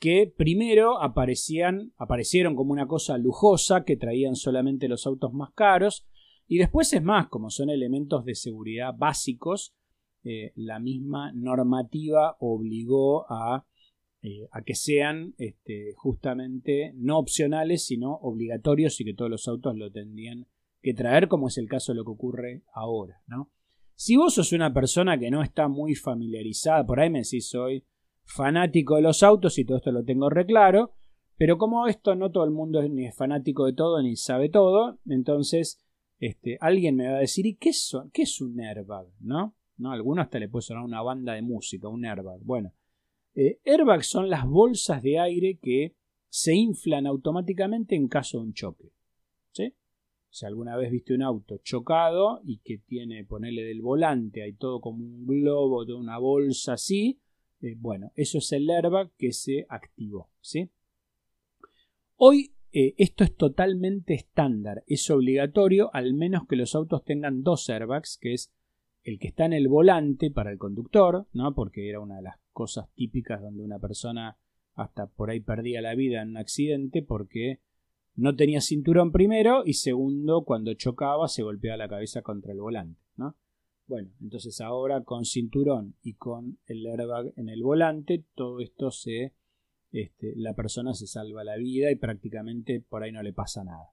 que 0.00 0.32
primero 0.36 1.00
aparecían, 1.00 1.92
aparecieron 1.96 2.56
como 2.56 2.72
una 2.72 2.88
cosa 2.88 3.16
lujosa 3.16 3.84
que 3.84 3.96
traían 3.96 4.34
solamente 4.34 4.88
los 4.88 5.06
autos 5.06 5.32
más 5.32 5.52
caros 5.54 6.04
y 6.48 6.58
después 6.58 6.92
es 6.92 7.02
más, 7.02 7.28
como 7.28 7.50
son 7.50 7.70
elementos 7.70 8.24
de 8.24 8.34
seguridad 8.34 8.92
básicos, 8.96 9.74
eh, 10.24 10.52
la 10.56 10.78
misma 10.78 11.32
normativa 11.32 12.36
obligó 12.40 13.30
a 13.30 13.66
eh, 14.26 14.48
a 14.52 14.62
que 14.62 14.74
sean 14.74 15.34
este, 15.36 15.92
justamente 15.96 16.92
no 16.94 17.18
opcionales, 17.18 17.84
sino 17.84 18.14
obligatorios 18.14 18.98
y 18.98 19.04
que 19.04 19.12
todos 19.12 19.30
los 19.30 19.46
autos 19.48 19.76
lo 19.76 19.92
tendrían 19.92 20.46
que 20.80 20.94
traer, 20.94 21.28
como 21.28 21.48
es 21.48 21.58
el 21.58 21.68
caso 21.68 21.92
de 21.92 21.96
lo 21.96 22.06
que 22.06 22.12
ocurre 22.12 22.62
ahora. 22.72 23.20
¿no? 23.26 23.50
Si 23.96 24.16
vos 24.16 24.32
sos 24.32 24.54
una 24.54 24.72
persona 24.72 25.18
que 25.18 25.30
no 25.30 25.42
está 25.42 25.68
muy 25.68 25.94
familiarizada, 25.94 26.86
por 26.86 27.00
ahí 27.00 27.10
me 27.10 27.18
decís 27.18 27.50
soy 27.50 27.84
fanático 28.24 28.96
de 28.96 29.02
los 29.02 29.22
autos 29.22 29.58
y 29.58 29.66
todo 29.66 29.76
esto 29.76 29.92
lo 29.92 30.04
tengo 30.04 30.30
reclaro, 30.30 30.92
pero 31.36 31.58
como 31.58 31.86
esto 31.86 32.14
no 32.14 32.30
todo 32.30 32.44
el 32.44 32.50
mundo 32.50 32.80
es 32.80 32.90
ni 32.90 33.04
es 33.04 33.14
fanático 33.14 33.66
de 33.66 33.74
todo 33.74 34.00
ni 34.00 34.16
sabe 34.16 34.48
todo, 34.48 35.00
entonces 35.06 35.84
este, 36.18 36.56
alguien 36.62 36.96
me 36.96 37.10
va 37.10 37.18
a 37.18 37.20
decir, 37.20 37.44
¿y 37.44 37.56
qué 37.56 37.72
qué 38.10 38.22
es 38.22 38.40
un 38.40 38.58
airbag? 38.58 39.06
¿No? 39.20 39.54
¿No? 39.76 39.92
A 39.92 40.22
hasta 40.22 40.38
le 40.38 40.48
puede 40.48 40.62
sonar 40.62 40.82
una 40.82 41.02
banda 41.02 41.34
de 41.34 41.42
música, 41.42 41.88
un 41.88 42.06
airbag. 42.06 42.40
Bueno, 42.42 42.72
eh, 43.34 43.60
airbags 43.64 44.06
son 44.06 44.30
las 44.30 44.46
bolsas 44.46 45.02
de 45.02 45.18
aire 45.18 45.58
que 45.60 45.94
se 46.28 46.54
inflan 46.54 47.06
automáticamente 47.06 47.94
en 47.94 48.08
caso 48.08 48.38
de 48.38 48.44
un 48.44 48.54
choque. 48.54 48.92
Si 50.34 50.44
alguna 50.44 50.76
vez 50.76 50.90
viste 50.90 51.14
un 51.14 51.22
auto 51.22 51.58
chocado 51.58 52.40
y 52.42 52.58
que 52.58 52.78
tiene, 52.78 53.24
ponerle 53.24 53.62
del 53.62 53.82
volante, 53.82 54.42
hay 54.42 54.54
todo 54.54 54.80
como 54.80 55.04
un 55.04 55.24
globo, 55.28 55.84
de 55.84 55.94
una 55.94 56.18
bolsa 56.18 56.72
así, 56.72 57.20
eh, 57.60 57.76
bueno, 57.78 58.10
eso 58.16 58.38
es 58.38 58.50
el 58.50 58.68
airbag 58.68 59.12
que 59.16 59.30
se 59.30 59.64
activó. 59.68 60.32
Hoy 62.16 62.52
eh, 62.72 62.96
esto 62.98 63.22
es 63.22 63.36
totalmente 63.36 64.14
estándar, 64.14 64.82
es 64.88 65.08
obligatorio, 65.08 65.94
al 65.94 66.14
menos 66.14 66.48
que 66.48 66.56
los 66.56 66.74
autos 66.74 67.04
tengan 67.04 67.44
dos 67.44 67.70
airbags, 67.70 68.18
que 68.20 68.32
es 68.32 68.52
el 69.04 69.18
que 69.18 69.28
está 69.28 69.44
en 69.44 69.52
el 69.52 69.68
volante 69.68 70.30
para 70.30 70.50
el 70.50 70.58
conductor, 70.58 71.26
¿no? 71.32 71.54
porque 71.54 71.88
era 71.88 72.00
una 72.00 72.16
de 72.16 72.22
las 72.22 72.36
cosas 72.52 72.88
típicas 72.94 73.40
donde 73.40 73.62
una 73.62 73.78
persona 73.78 74.38
hasta 74.74 75.06
por 75.06 75.30
ahí 75.30 75.40
perdía 75.40 75.80
la 75.80 75.94
vida 75.94 76.22
en 76.22 76.30
un 76.30 76.36
accidente 76.38 77.02
porque 77.02 77.60
no 78.16 78.34
tenía 78.34 78.60
cinturón 78.60 79.12
primero 79.12 79.62
y 79.64 79.74
segundo 79.74 80.44
cuando 80.44 80.74
chocaba 80.74 81.28
se 81.28 81.42
golpeaba 81.42 81.76
la 81.76 81.88
cabeza 81.88 82.22
contra 82.22 82.52
el 82.52 82.60
volante, 82.60 83.00
¿no? 83.16 83.36
Bueno, 83.86 84.10
entonces 84.20 84.60
ahora 84.60 85.04
con 85.04 85.24
cinturón 85.24 85.96
y 86.02 86.14
con 86.14 86.58
el 86.66 86.86
airbag 86.86 87.32
en 87.36 87.50
el 87.50 87.62
volante, 87.62 88.24
todo 88.34 88.60
esto 88.60 88.90
se 88.90 89.34
este, 89.92 90.32
la 90.36 90.54
persona 90.54 90.92
se 90.94 91.06
salva 91.06 91.44
la 91.44 91.56
vida 91.56 91.90
y 91.92 91.96
prácticamente 91.96 92.80
por 92.80 93.02
ahí 93.02 93.12
no 93.12 93.22
le 93.22 93.32
pasa 93.32 93.62
nada. 93.62 93.92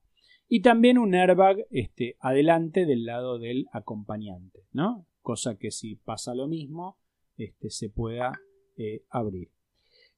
Y 0.54 0.60
también 0.60 0.98
un 0.98 1.16
airbag 1.16 1.66
este, 1.70 2.18
adelante 2.20 2.86
del 2.86 3.06
lado 3.06 3.40
del 3.40 3.68
acompañante, 3.72 4.66
¿no? 4.74 5.08
Cosa 5.22 5.56
que 5.56 5.72
si 5.72 5.96
pasa 5.96 6.36
lo 6.36 6.50
mismo, 6.50 6.98
este, 7.38 7.70
se 7.70 7.90
pueda 7.90 8.34
eh, 8.76 9.06
abrir. 9.10 9.50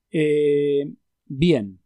Eh, 0.10 0.92
bien, 1.28 1.82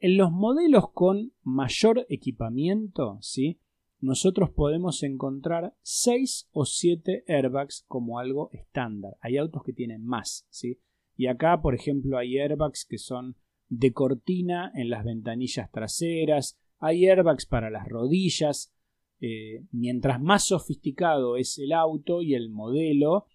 en 0.00 0.16
los 0.16 0.32
modelos 0.32 0.90
con 0.90 1.34
mayor 1.44 2.04
equipamiento, 2.08 3.18
¿sí? 3.20 3.60
nosotros 4.00 4.50
podemos 4.50 5.04
encontrar 5.04 5.76
6 5.82 6.48
o 6.50 6.64
7 6.64 7.22
airbags 7.28 7.84
como 7.86 8.18
algo 8.18 8.50
estándar. 8.50 9.16
Hay 9.20 9.36
autos 9.36 9.62
que 9.62 9.72
tienen 9.72 10.04
más, 10.04 10.48
¿sí? 10.50 10.80
Y 11.16 11.28
acá, 11.28 11.62
por 11.62 11.76
ejemplo, 11.76 12.18
hay 12.18 12.38
airbags 12.38 12.84
que 12.84 12.98
son 12.98 13.36
de 13.68 13.92
cortina 13.92 14.72
en 14.74 14.90
las 14.90 15.04
ventanillas 15.04 15.70
traseras, 15.70 16.58
hay 16.82 17.06
airbags 17.06 17.46
para 17.46 17.70
las 17.70 17.88
rodillas. 17.88 18.74
Eh, 19.20 19.64
mientras 19.70 20.20
más 20.20 20.48
sofisticado 20.48 21.36
es 21.36 21.58
el 21.58 21.72
auto 21.72 22.22
y 22.22 22.34
el 22.34 22.50
modelo, 22.50 23.26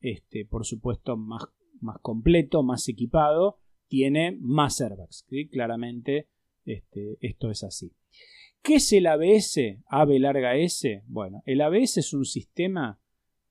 este, 0.00 0.46
por 0.46 0.64
supuesto, 0.64 1.16
más, 1.18 1.44
más 1.80 1.98
completo, 2.00 2.62
más 2.62 2.88
equipado, 2.88 3.58
tiene 3.88 4.36
más 4.40 4.80
airbags. 4.80 5.26
Claramente 5.52 6.28
este, 6.64 7.18
esto 7.20 7.50
es 7.50 7.62
así. 7.62 7.92
¿Qué 8.62 8.76
es 8.76 8.90
el 8.94 9.06
ABS? 9.06 9.60
AV 9.86 10.18
larga 10.18 10.56
S. 10.56 11.02
Bueno, 11.06 11.42
el 11.44 11.60
ABS 11.60 11.98
es 11.98 12.14
un 12.14 12.24
sistema 12.24 12.98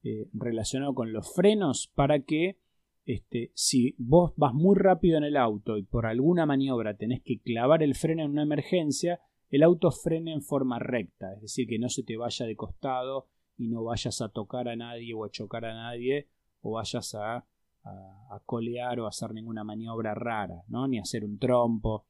eh, 0.01 0.27
relacionado 0.33 0.95
con 0.95 1.13
los 1.13 1.31
frenos 1.31 1.91
para 1.93 2.23
que 2.23 2.57
este, 3.05 3.51
si 3.53 3.93
vos 3.99 4.33
vas 4.35 4.55
muy 4.55 4.75
rápido 4.75 5.17
en 5.17 5.25
el 5.25 5.37
auto 5.37 5.77
y 5.77 5.83
por 5.83 6.07
alguna 6.07 6.47
maniobra 6.47 6.95
tenés 6.95 7.21
que 7.21 7.39
clavar 7.39 7.83
el 7.83 7.93
freno 7.95 8.23
en 8.23 8.31
una 8.31 8.43
emergencia, 8.43 9.19
el 9.55 9.61
auto 9.61 9.91
frene 9.91 10.33
en 10.33 10.41
forma 10.41 10.79
recta, 10.79 11.31
es 11.35 11.41
decir, 11.41 11.67
que 11.67 11.77
no 11.77 11.87
se 11.87 12.01
te 12.01 12.17
vaya 12.17 12.47
de 12.47 12.55
costado 12.55 13.29
y 13.55 13.67
no 13.67 13.83
vayas 13.83 14.19
a 14.21 14.29
tocar 14.29 14.67
a 14.67 14.75
nadie 14.75 15.13
o 15.13 15.25
a 15.25 15.29
chocar 15.29 15.63
a 15.65 15.75
nadie 15.75 16.27
o 16.61 16.71
vayas 16.71 17.13
a, 17.13 17.45
a, 17.83 18.41
colear 18.47 18.99
o 18.99 19.05
a 19.05 19.09
hacer 19.09 19.31
ninguna 19.31 19.63
maniobra 19.63 20.15
rara, 20.15 20.63
¿no? 20.69 20.87
ni 20.87 20.97
hacer 20.97 21.23
un 21.23 21.37
trompo. 21.37 22.07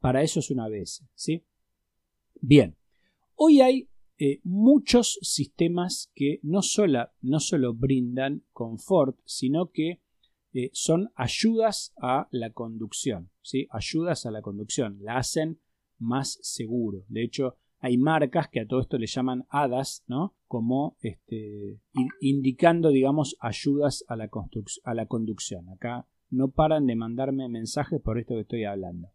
Para 0.00 0.20
eso 0.20 0.40
es 0.40 0.50
una 0.50 0.68
vez, 0.68 1.02
¿sí? 1.14 1.46
Bien, 2.42 2.76
hoy 3.36 3.62
hay 3.62 3.88
eh, 4.18 4.40
muchos 4.44 5.18
sistemas 5.22 6.12
que 6.14 6.40
no 6.42 6.60
solo, 6.60 7.08
no 7.22 7.40
solo 7.40 7.72
brindan 7.72 8.44
confort, 8.52 9.18
sino 9.24 9.70
que 9.70 10.02
eh, 10.52 10.68
son 10.74 11.10
ayudas 11.14 11.94
a 12.02 12.28
la 12.32 12.50
conducción, 12.50 13.30
¿sí? 13.40 13.66
Ayudas 13.70 14.26
a 14.26 14.30
la 14.30 14.42
conducción, 14.42 14.98
la 15.00 15.16
hacen 15.16 15.61
más 16.02 16.38
seguro. 16.42 17.04
De 17.08 17.22
hecho, 17.22 17.56
hay 17.78 17.98
marcas 17.98 18.48
que 18.48 18.60
a 18.60 18.66
todo 18.66 18.80
esto 18.80 18.98
le 18.98 19.06
llaman 19.06 19.44
hadas, 19.48 20.04
¿no? 20.06 20.36
Como 20.46 20.96
este, 21.00 21.80
indicando, 22.20 22.90
digamos, 22.90 23.36
ayudas 23.40 24.04
a 24.08 24.16
la, 24.16 24.30
a 24.84 24.94
la 24.94 25.06
conducción. 25.06 25.68
Acá 25.68 26.06
no 26.30 26.50
paran 26.50 26.86
de 26.86 26.96
mandarme 26.96 27.48
mensajes 27.48 28.00
por 28.00 28.18
esto 28.18 28.34
que 28.34 28.42
estoy 28.42 28.64
hablando. 28.64 29.08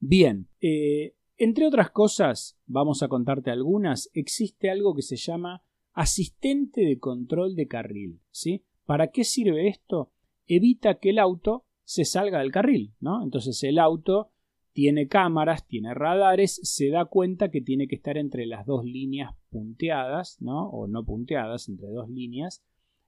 Bien, 0.00 0.48
eh, 0.60 1.14
entre 1.36 1.66
otras 1.66 1.90
cosas, 1.90 2.58
vamos 2.66 3.02
a 3.02 3.08
contarte 3.08 3.50
algunas, 3.50 4.10
existe 4.12 4.70
algo 4.70 4.94
que 4.94 5.02
se 5.02 5.16
llama 5.16 5.62
asistente 5.92 6.82
de 6.82 6.98
control 6.98 7.54
de 7.54 7.68
carril, 7.68 8.20
¿sí? 8.30 8.64
¿Para 8.84 9.12
qué 9.12 9.22
sirve 9.22 9.68
esto? 9.68 10.12
Evita 10.46 10.98
que 10.98 11.10
el 11.10 11.18
auto 11.18 11.66
se 11.84 12.04
salga 12.04 12.40
del 12.40 12.50
carril, 12.50 12.94
¿no? 13.00 13.22
Entonces 13.22 13.62
el 13.62 13.78
auto 13.78 14.30
tiene 14.78 15.08
cámaras, 15.08 15.66
tiene 15.66 15.92
radares, 15.92 16.60
se 16.62 16.88
da 16.88 17.06
cuenta 17.06 17.50
que 17.50 17.60
tiene 17.60 17.88
que 17.88 17.96
estar 17.96 18.16
entre 18.16 18.46
las 18.46 18.64
dos 18.64 18.84
líneas 18.84 19.34
punteadas, 19.50 20.40
¿no? 20.40 20.68
O 20.68 20.86
no 20.86 21.04
punteadas, 21.04 21.68
entre 21.68 21.88
dos 21.88 22.08
líneas, 22.08 22.62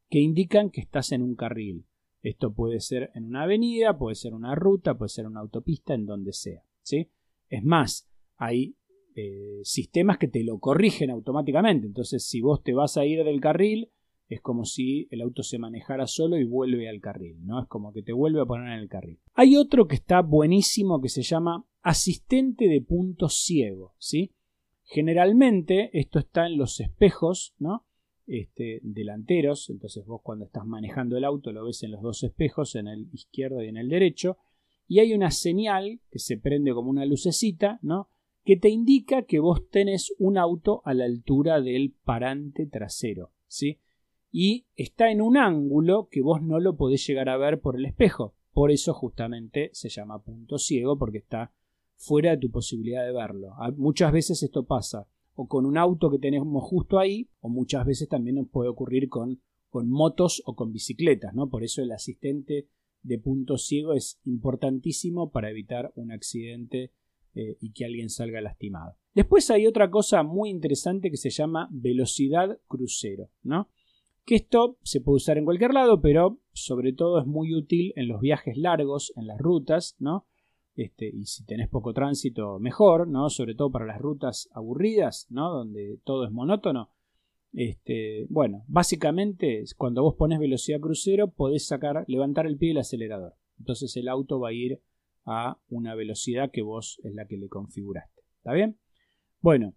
que 0.09 0.19
indican 0.19 0.71
que 0.71 0.81
estás 0.81 1.13
en 1.13 1.23
un 1.23 1.37
carril. 1.37 1.87
Esto 2.23 2.53
puede 2.53 2.81
ser 2.81 3.13
en 3.15 3.27
una 3.27 3.45
avenida, 3.45 3.97
puede 3.97 4.17
ser 4.17 4.35
una 4.35 4.57
ruta, 4.57 4.99
puede 4.99 5.11
ser 5.11 5.29
una 5.29 5.39
autopista, 5.39 5.95
en 5.95 6.07
donde 6.07 6.33
sea, 6.33 6.61
¿sí? 6.83 7.09
Es 7.49 7.63
más, 7.63 8.11
hay 8.35 8.75
eh, 9.15 9.61
sistemas 9.63 10.19
que 10.19 10.27
te 10.27 10.43
lo 10.43 10.59
corrigen 10.59 11.13
automáticamente. 11.13 11.87
Entonces, 11.87 12.27
si 12.27 12.41
vos 12.41 12.65
te 12.65 12.75
vas 12.75 12.97
a 12.97 13.05
ir 13.05 13.23
del 13.23 13.41
carril, 13.41 13.93
es 14.31 14.41
como 14.41 14.65
si 14.65 15.09
el 15.11 15.23
auto 15.23 15.43
se 15.43 15.59
manejara 15.59 16.07
solo 16.07 16.39
y 16.39 16.45
vuelve 16.45 16.89
al 16.89 17.01
carril, 17.01 17.45
¿no? 17.45 17.61
Es 17.61 17.67
como 17.67 17.93
que 17.93 18.03
te 18.03 18.13
vuelve 18.13 18.41
a 18.41 18.47
poner 18.47 18.69
en 18.69 18.79
el 18.79 18.89
carril. 18.89 19.19
Hay 19.35 19.57
otro 19.57 19.89
que 19.89 19.97
está 19.97 20.23
buenísimo 20.23 21.01
que 21.01 21.09
se 21.09 21.23
llama 21.23 21.67
asistente 21.83 22.69
de 22.69 22.81
punto 22.81 23.29
ciego, 23.29 23.97
¿sí? 23.99 24.33
Generalmente 24.85 25.91
esto 25.99 26.21
está 26.21 26.47
en 26.47 26.59
los 26.59 26.79
espejos, 26.79 27.55
¿no? 27.59 27.87
Este, 28.27 28.79
delanteros, 28.85 29.69
entonces 29.69 30.07
vos 30.07 30.21
cuando 30.23 30.45
estás 30.45 30.65
manejando 30.65 31.17
el 31.17 31.25
auto 31.25 31.51
lo 31.51 31.65
ves 31.65 31.83
en 31.83 31.91
los 31.91 32.01
dos 32.01 32.23
espejos, 32.23 32.77
en 32.77 32.87
el 32.87 33.09
izquierdo 33.13 33.65
y 33.65 33.67
en 33.69 33.77
el 33.77 33.89
derecho, 33.89 34.39
y 34.87 35.01
hay 35.01 35.13
una 35.13 35.33
señal 35.33 36.01
que 36.09 36.21
se 36.21 36.37
prende 36.37 36.73
como 36.73 36.89
una 36.91 37.05
lucecita, 37.05 37.81
¿no? 37.83 38.09
que 38.45 38.57
te 38.57 38.69
indica 38.69 39.23
que 39.23 39.41
vos 39.41 39.69
tenés 39.71 40.15
un 40.19 40.39
auto 40.39 40.83
a 40.85 40.95
la 40.95 41.05
altura 41.05 41.61
del 41.61 41.93
parante 42.05 42.67
trasero, 42.67 43.33
¿sí? 43.49 43.81
Y 44.33 44.67
está 44.77 45.11
en 45.11 45.21
un 45.21 45.37
ángulo 45.37 46.09
que 46.11 46.23
vos 46.23 46.43
no 46.43 46.61
lo 46.61 46.77
podés 46.77 47.07
llegar 47.07 47.29
a 47.29 47.37
ver 47.37 47.61
por 47.61 47.77
el 47.77 47.87
espejo. 47.87 48.35
Por 48.53 48.71
eso 48.71 48.95
justamente 48.95 49.71
se 49.73 49.89
llama 49.89 50.23
punto 50.23 50.59
ciego 50.59 50.99
porque 50.99 51.19
está 51.19 51.53
fuera 51.97 52.31
de 52.31 52.39
tu 52.39 52.51
posibilidad 52.51 53.05
de 53.05 53.13
verlo. 53.13 53.55
Muchas 53.77 54.13
veces 54.13 54.43
esto 54.43 54.65
pasa 54.65 55.07
o 55.35 55.47
con 55.47 55.67
un 55.67 55.79
auto 55.79 56.11
que 56.11 56.19
tenemos 56.19 56.63
justo 56.65 56.99
ahí 56.99 57.29
o 57.41 57.49
muchas 57.49 57.87
veces 57.87 58.09
también 58.09 58.37
nos 58.37 58.49
puede 58.49 58.69
ocurrir 58.69 59.09
con, 59.09 59.41
con 59.69 59.89
motos 59.89 60.43
o 60.47 60.55
con 60.55 60.73
bicicletas, 60.73 61.35
¿no? 61.35 61.49
Por 61.49 61.63
eso 61.63 61.83
el 61.83 61.93
asistente 61.93 62.69
de 63.03 63.19
punto 63.19 63.57
ciego 63.57 63.95
es 63.95 64.21
importantísimo 64.25 65.31
para 65.31 65.51
evitar 65.51 65.93
un 65.95 66.13
accidente 66.13 66.93
eh, 67.35 67.57
y 67.61 67.73
que 67.73 67.85
alguien 67.85 68.11
salga 68.11 68.41
lastimado. 68.41 68.97
Después 69.15 69.51
hay 69.51 69.67
otra 69.67 69.91
cosa 69.91 70.23
muy 70.23 70.51
interesante 70.51 71.11
que 71.11 71.17
se 71.17 71.31
llama 71.31 71.69
velocidad 71.71 72.59
crucero, 72.67 73.31
¿no? 73.43 73.69
Que 74.25 74.37
esto 74.37 74.79
se 74.83 75.01
puede 75.01 75.17
usar 75.17 75.39
en 75.39 75.45
cualquier 75.45 75.75
lado, 75.75 76.01
pero 76.01 76.41
sobre 76.53 76.93
todo 76.93 77.21
es 77.21 77.27
muy 77.27 77.55
útil 77.55 77.93
en 77.97 78.09
los 78.09 78.21
viajes 78.21 78.57
largos, 78.57 79.13
en 79.17 79.27
las 79.27 79.39
rutas, 79.39 79.97
¿no? 79.99 80.27
Este, 80.75 81.09
y 81.09 81.27
si 81.27 81.45
tenés 81.45 81.69
poco 81.69 81.93
tránsito, 81.93 82.59
mejor, 82.59 83.09
¿no? 83.09 83.29
Sobre 83.29 83.55
todo 83.55 83.71
para 83.71 83.87
las 83.87 84.01
rutas 84.01 84.49
aburridas, 84.53 85.27
¿no? 85.31 85.51
Donde 85.51 85.99
todo 86.05 86.25
es 86.25 86.31
monótono. 86.31 86.91
Este, 87.53 88.27
bueno, 88.29 88.65
básicamente 88.69 89.65
cuando 89.77 90.03
vos 90.03 90.15
pones 90.15 90.39
velocidad 90.39 90.81
crucero 90.81 91.33
podés 91.33 91.67
sacar, 91.67 92.05
levantar 92.07 92.47
el 92.47 92.57
pie 92.57 92.69
del 92.69 92.79
acelerador. 92.79 93.35
Entonces 93.59 93.97
el 93.97 94.09
auto 94.09 94.39
va 94.39 94.51
a 94.51 94.53
ir 94.53 94.81
a 95.25 95.59
una 95.69 95.95
velocidad 95.95 96.51
que 96.51 96.63
vos 96.63 97.01
es 97.05 97.13
la 97.13 97.27
que 97.27 97.37
le 97.37 97.49
configuraste. 97.49 98.23
¿Está 98.39 98.53
bien? 98.53 98.79
Bueno, 99.41 99.75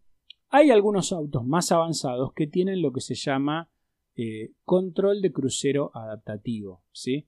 hay 0.50 0.70
algunos 0.70 1.12
autos 1.12 1.46
más 1.46 1.72
avanzados 1.72 2.34
que 2.34 2.48
tienen 2.48 2.82
lo 2.82 2.94
que 2.94 3.02
se 3.02 3.16
llama 3.16 3.70
eh, 4.16 4.52
control 4.64 5.22
de 5.22 5.32
crucero 5.32 5.92
adaptativo. 5.94 6.84
¿sí? 6.92 7.28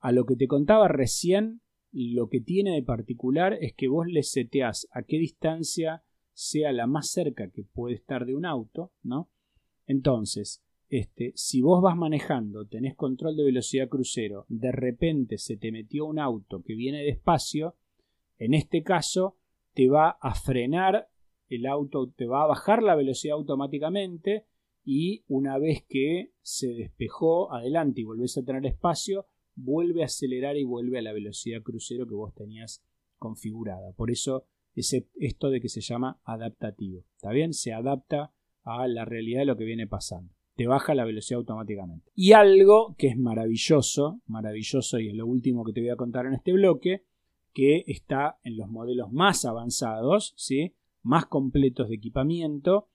A 0.00 0.12
lo 0.12 0.26
que 0.26 0.36
te 0.36 0.46
contaba 0.46 0.88
recién, 0.88 1.62
lo 1.92 2.28
que 2.28 2.40
tiene 2.40 2.74
de 2.74 2.82
particular 2.82 3.54
es 3.60 3.74
que 3.74 3.88
vos 3.88 4.06
le 4.06 4.22
seteás 4.22 4.86
a 4.92 5.02
qué 5.02 5.18
distancia 5.18 6.04
sea 6.32 6.72
la 6.72 6.86
más 6.86 7.10
cerca 7.10 7.50
que 7.50 7.64
puede 7.64 7.94
estar 7.94 8.26
de 8.26 8.34
un 8.34 8.44
auto, 8.44 8.92
¿no? 9.02 9.30
Entonces, 9.86 10.62
este, 10.88 11.32
si 11.34 11.62
vos 11.62 11.82
vas 11.82 11.96
manejando, 11.96 12.66
tenés 12.66 12.94
control 12.94 13.36
de 13.36 13.44
velocidad 13.44 13.88
crucero, 13.88 14.44
de 14.48 14.70
repente 14.70 15.38
se 15.38 15.56
te 15.56 15.72
metió 15.72 16.04
un 16.04 16.18
auto 16.18 16.62
que 16.62 16.74
viene 16.74 17.02
despacio, 17.02 17.76
en 18.38 18.52
este 18.52 18.82
caso 18.82 19.38
te 19.72 19.88
va 19.88 20.10
a 20.20 20.34
frenar 20.34 21.08
el 21.48 21.66
auto, 21.66 22.10
te 22.10 22.26
va 22.26 22.42
a 22.42 22.46
bajar 22.46 22.82
la 22.82 22.94
velocidad 22.94 23.36
automáticamente 23.36 24.46
y 24.86 25.24
una 25.26 25.58
vez 25.58 25.84
que 25.86 26.30
se 26.42 26.68
despejó 26.68 27.52
adelante 27.52 28.00
y 28.00 28.04
volvés 28.04 28.38
a 28.38 28.44
tener 28.44 28.64
espacio, 28.64 29.26
vuelve 29.56 30.02
a 30.02 30.06
acelerar 30.06 30.56
y 30.56 30.62
vuelve 30.62 31.00
a 31.00 31.02
la 31.02 31.12
velocidad 31.12 31.60
crucero 31.60 32.06
que 32.06 32.14
vos 32.14 32.32
tenías 32.34 32.84
configurada. 33.18 33.92
Por 33.92 34.12
eso 34.12 34.46
esto 34.76 35.50
de 35.50 35.60
que 35.60 35.68
se 35.68 35.80
llama 35.80 36.20
adaptativo. 36.22 37.04
¿Está 37.16 37.32
bien? 37.32 37.52
Se 37.52 37.72
adapta 37.72 38.32
a 38.62 38.86
la 38.86 39.04
realidad 39.04 39.40
de 39.40 39.46
lo 39.46 39.56
que 39.56 39.64
viene 39.64 39.88
pasando. 39.88 40.32
Te 40.54 40.68
baja 40.68 40.94
la 40.94 41.04
velocidad 41.04 41.38
automáticamente. 41.38 42.12
Y 42.14 42.32
algo 42.32 42.94
que 42.96 43.08
es 43.08 43.16
maravilloso, 43.16 44.20
maravilloso 44.26 45.00
y 45.00 45.08
es 45.08 45.14
lo 45.14 45.26
último 45.26 45.64
que 45.64 45.72
te 45.72 45.80
voy 45.80 45.90
a 45.90 45.96
contar 45.96 46.26
en 46.26 46.34
este 46.34 46.52
bloque, 46.52 47.04
que 47.52 47.82
está 47.88 48.38
en 48.44 48.56
los 48.56 48.68
modelos 48.68 49.10
más 49.10 49.44
avanzados, 49.44 50.34
¿sí? 50.36 50.76
más 51.02 51.26
completos 51.26 51.88
de 51.88 51.96
equipamiento, 51.96 52.88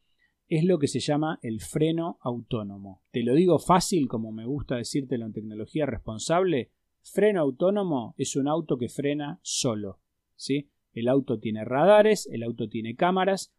es 0.52 0.66
lo 0.66 0.80
que 0.80 0.90
se 0.90 1.00
llama 1.00 1.40
el 1.44 1.62
freno 1.62 2.18
autónomo. 2.20 3.02
Te 3.12 3.24
lo 3.24 3.36
digo 3.36 3.58
fácil, 3.58 4.10
como 4.10 4.34
me 4.34 4.46
gusta 4.46 4.76
decírtelo 4.76 5.26
en 5.26 5.32
tecnología 5.32 5.86
responsable. 5.86 6.72
Freno 7.02 7.40
autónomo 7.40 8.16
es 8.18 8.36
un 8.36 8.50
auto 8.50 8.78
que 8.78 8.90
frena 8.90 9.40
solo. 9.44 10.02
¿sí? 10.36 10.70
El 10.92 11.08
auto 11.08 11.40
tiene 11.40 11.64
radares, 11.64 12.28
el 12.30 12.44
auto 12.44 12.68
tiene 12.68 12.98
cámaras 12.98 13.54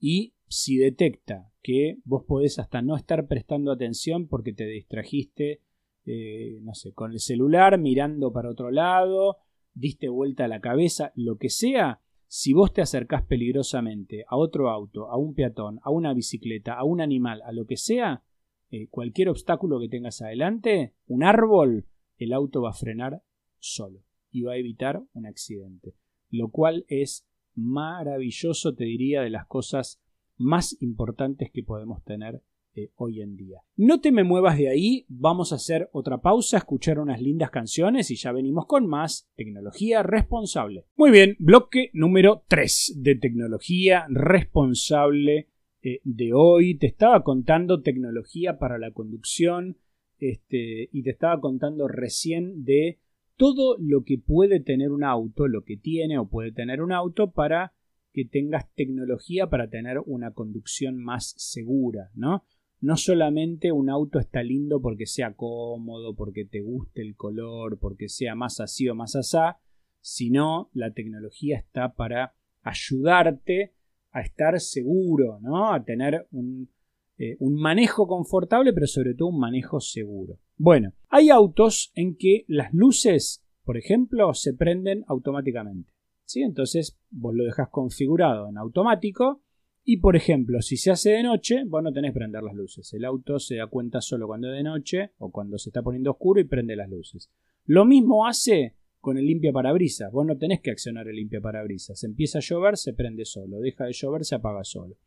y 0.00 0.32
si 0.46 0.78
detecta 0.78 1.52
que 1.62 1.98
vos 2.04 2.24
podés 2.26 2.58
hasta 2.58 2.80
no 2.80 2.96
estar 2.96 3.26
prestando 3.26 3.70
atención 3.70 4.26
porque 4.26 4.54
te 4.54 4.64
distrajiste, 4.64 5.60
eh, 6.06 6.60
no 6.62 6.72
sé, 6.72 6.94
con 6.94 7.12
el 7.12 7.20
celular 7.20 7.78
mirando 7.78 8.32
para 8.32 8.48
otro 8.48 8.70
lado, 8.70 9.36
diste 9.74 10.08
vuelta 10.08 10.46
a 10.46 10.48
la 10.48 10.60
cabeza, 10.60 11.12
lo 11.14 11.36
que 11.36 11.50
sea, 11.50 12.00
si 12.28 12.52
vos 12.52 12.72
te 12.72 12.82
acercás 12.82 13.22
peligrosamente 13.22 14.24
a 14.28 14.36
otro 14.36 14.70
auto, 14.70 15.10
a 15.10 15.16
un 15.16 15.34
peatón, 15.34 15.80
a 15.82 15.90
una 15.90 16.12
bicicleta, 16.12 16.74
a 16.74 16.84
un 16.84 17.00
animal, 17.00 17.40
a 17.42 17.52
lo 17.52 17.66
que 17.66 17.78
sea, 17.78 18.22
eh, 18.70 18.86
cualquier 18.88 19.30
obstáculo 19.30 19.80
que 19.80 19.88
tengas 19.88 20.20
adelante, 20.20 20.94
un 21.06 21.24
árbol, 21.24 21.86
el 22.18 22.34
auto 22.34 22.62
va 22.62 22.70
a 22.70 22.74
frenar 22.74 23.22
solo 23.58 24.04
y 24.30 24.42
va 24.42 24.52
a 24.52 24.56
evitar 24.56 25.02
un 25.14 25.26
accidente. 25.26 25.94
Lo 26.28 26.50
cual 26.50 26.84
es 26.88 27.26
maravilloso, 27.54 28.74
te 28.74 28.84
diría, 28.84 29.22
de 29.22 29.30
las 29.30 29.46
cosas 29.46 30.00
más 30.36 30.80
importantes 30.82 31.50
que 31.50 31.62
podemos 31.62 32.04
tener 32.04 32.42
eh, 32.78 32.92
hoy 32.96 33.20
en 33.20 33.36
día. 33.36 33.60
No 33.76 34.00
te 34.00 34.12
me 34.12 34.24
muevas 34.24 34.56
de 34.56 34.68
ahí, 34.68 35.04
vamos 35.08 35.52
a 35.52 35.56
hacer 35.56 35.88
otra 35.92 36.18
pausa, 36.18 36.58
escuchar 36.58 36.98
unas 36.98 37.20
lindas 37.20 37.50
canciones 37.50 38.10
y 38.10 38.16
ya 38.16 38.30
venimos 38.32 38.66
con 38.66 38.86
más 38.86 39.28
tecnología 39.34 40.02
responsable. 40.02 40.84
Muy 40.96 41.10
bien, 41.10 41.36
bloque 41.38 41.90
número 41.92 42.44
3 42.48 43.00
de 43.02 43.16
tecnología 43.16 44.06
responsable 44.10 45.48
eh, 45.82 46.00
de 46.04 46.32
hoy. 46.32 46.78
Te 46.78 46.86
estaba 46.86 47.24
contando 47.24 47.82
tecnología 47.82 48.58
para 48.58 48.78
la 48.78 48.92
conducción 48.92 49.76
este, 50.18 50.88
y 50.92 51.02
te 51.02 51.10
estaba 51.10 51.40
contando 51.40 51.88
recién 51.88 52.64
de 52.64 52.98
todo 53.36 53.76
lo 53.78 54.04
que 54.04 54.18
puede 54.18 54.60
tener 54.60 54.90
un 54.90 55.04
auto, 55.04 55.48
lo 55.48 55.62
que 55.62 55.76
tiene 55.76 56.18
o 56.18 56.28
puede 56.28 56.52
tener 56.52 56.82
un 56.82 56.92
auto 56.92 57.30
para 57.32 57.72
que 58.12 58.24
tengas 58.24 58.72
tecnología 58.74 59.48
para 59.48 59.68
tener 59.68 59.98
una 60.04 60.32
conducción 60.32 60.96
más 60.96 61.34
segura, 61.36 62.10
¿no? 62.14 62.44
No 62.80 62.96
solamente 62.96 63.72
un 63.72 63.90
auto 63.90 64.18
está 64.18 64.42
lindo 64.42 64.80
porque 64.80 65.06
sea 65.06 65.34
cómodo, 65.34 66.14
porque 66.14 66.44
te 66.44 66.60
guste 66.60 67.02
el 67.02 67.16
color, 67.16 67.78
porque 67.78 68.08
sea 68.08 68.34
más 68.34 68.60
así 68.60 68.88
o 68.88 68.94
más 68.94 69.16
asá, 69.16 69.58
sino 70.00 70.70
la 70.72 70.92
tecnología 70.92 71.58
está 71.58 71.94
para 71.94 72.34
ayudarte 72.62 73.74
a 74.12 74.20
estar 74.20 74.58
seguro, 74.60 75.38
¿no? 75.40 75.72
A 75.72 75.84
tener 75.84 76.26
un, 76.30 76.70
eh, 77.18 77.36
un 77.40 77.54
manejo 77.54 78.06
confortable, 78.06 78.72
pero 78.72 78.86
sobre 78.86 79.14
todo 79.14 79.28
un 79.28 79.40
manejo 79.40 79.80
seguro. 79.80 80.38
Bueno, 80.56 80.92
hay 81.08 81.30
autos 81.30 81.92
en 81.94 82.16
que 82.16 82.44
las 82.48 82.72
luces, 82.72 83.44
por 83.64 83.76
ejemplo, 83.76 84.32
se 84.34 84.54
prenden 84.54 85.04
automáticamente. 85.08 85.92
¿sí? 86.28 86.42
Entonces 86.42 86.98
vos 87.10 87.34
lo 87.34 87.44
dejas 87.44 87.68
configurado 87.70 88.48
en 88.48 88.58
automático 88.58 89.42
y 89.90 89.96
por 89.96 90.16
ejemplo, 90.16 90.60
si 90.60 90.76
se 90.76 90.90
hace 90.90 91.12
de 91.12 91.22
noche, 91.22 91.64
vos 91.64 91.82
no 91.82 91.94
tenés 91.94 92.10
que 92.10 92.18
prender 92.18 92.42
las 92.42 92.54
luces. 92.54 92.92
El 92.92 93.06
auto 93.06 93.38
se 93.38 93.56
da 93.56 93.68
cuenta 93.68 94.02
solo 94.02 94.26
cuando 94.26 94.52
es 94.52 94.58
de 94.58 94.62
noche 94.62 95.12
o 95.16 95.32
cuando 95.32 95.56
se 95.56 95.70
está 95.70 95.82
poniendo 95.82 96.10
oscuro 96.10 96.42
y 96.42 96.44
prende 96.44 96.76
las 96.76 96.90
luces. 96.90 97.30
Lo 97.64 97.86
mismo 97.86 98.26
hace 98.26 98.74
con 99.00 99.16
el 99.16 99.24
limpia 99.24 99.50
parabrisas. 99.50 100.12
Vos 100.12 100.26
no 100.26 100.36
tenés 100.36 100.60
que 100.60 100.72
accionar 100.72 101.08
el 101.08 101.16
limpia 101.16 101.40
parabrisas. 101.40 102.04
Empieza 102.04 102.36
a 102.36 102.42
llover, 102.42 102.76
se 102.76 102.92
prende 102.92 103.24
solo. 103.24 103.60
Deja 103.60 103.86
de 103.86 103.94
llover, 103.94 104.26
se 104.26 104.34
apaga 104.34 104.62
solo. 104.62 104.98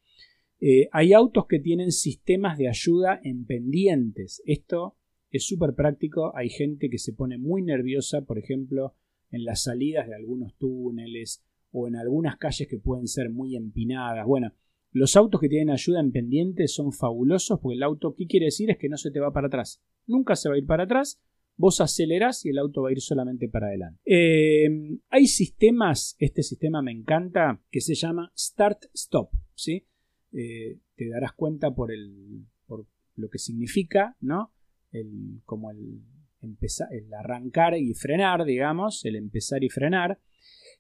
Eh, 0.60 0.90
hay 0.92 1.14
autos 1.14 1.46
que 1.46 1.60
tienen 1.60 1.92
sistemas 1.92 2.58
de 2.58 2.68
ayuda 2.68 3.22
en 3.24 3.46
pendientes. 3.46 4.42
Esto 4.48 4.98
es 5.30 5.46
súper 5.46 5.76
práctico. 5.76 6.36
Hay 6.36 6.50
gente 6.50 6.90
que 6.90 6.98
se 6.98 7.14
pone 7.14 7.38
muy 7.38 7.62
nerviosa, 7.62 8.22
por 8.22 8.40
ejemplo, 8.40 8.96
en 9.30 9.46
las 9.46 9.62
salidas 9.62 10.08
de 10.08 10.16
algunos 10.16 10.56
túneles 10.58 11.44
o 11.70 11.88
en 11.88 11.98
algunas 11.98 12.38
calles 12.38 12.68
que 12.68 12.80
pueden 12.80 13.08
ser 13.08 13.30
muy 13.30 13.56
empinadas. 13.56 14.26
Bueno, 14.26 14.54
los 14.92 15.16
autos 15.16 15.40
que 15.40 15.48
tienen 15.48 15.70
ayuda 15.70 16.00
en 16.00 16.12
pendiente 16.12 16.68
son 16.68 16.92
fabulosos 16.92 17.60
porque 17.62 17.76
el 17.76 17.84
auto, 17.84 18.14
¿qué 18.16 18.28
quiere 18.28 18.48
decir? 18.48 18.70
Es 18.70 18.78
que 18.78 18.90
no 18.90 18.98
se 18.98 19.12
te 19.12 19.20
va 19.20 19.32
para 19.32 19.48
atrás. 19.48 19.82
Nunca 20.06 20.36
se 20.36 20.50
va 20.50 20.56
a 20.56 20.58
ir 20.58 20.66
para 20.66 20.84
atrás. 20.84 21.22
Vos 21.56 21.80
acelerás 21.80 22.46
y 22.46 22.50
el 22.50 22.58
auto 22.58 22.82
va 22.82 22.90
a 22.90 22.92
ir 22.92 23.02
solamente 23.02 23.48
para 23.48 23.68
adelante. 23.68 24.00
Eh, 24.06 25.00
hay 25.10 25.28
sistemas, 25.28 26.16
este 26.20 26.44
sistema 26.44 26.82
me 26.82 26.92
encanta, 26.92 27.62
que 27.70 27.82
se 27.82 27.96
llama 27.96 28.32
Start 28.36 28.86
Stop. 28.94 29.30
¿sí? 29.56 29.86
Eh, 30.34 30.80
te 30.96 31.10
darás 31.10 31.34
cuenta 31.34 31.72
por, 31.72 31.92
el, 31.92 32.46
por 32.66 32.88
lo 33.16 33.30
que 33.30 33.38
significa, 33.38 34.18
¿no? 34.22 34.54
El, 34.92 35.42
como 35.46 35.72
el, 35.72 36.02
empezar, 36.42 36.88
el 36.92 37.14
arrancar 37.14 37.78
y 37.78 37.94
frenar, 37.94 38.44
digamos, 38.46 39.06
el 39.06 39.16
empezar 39.16 39.64
y 39.64 39.70
frenar. 39.70 40.20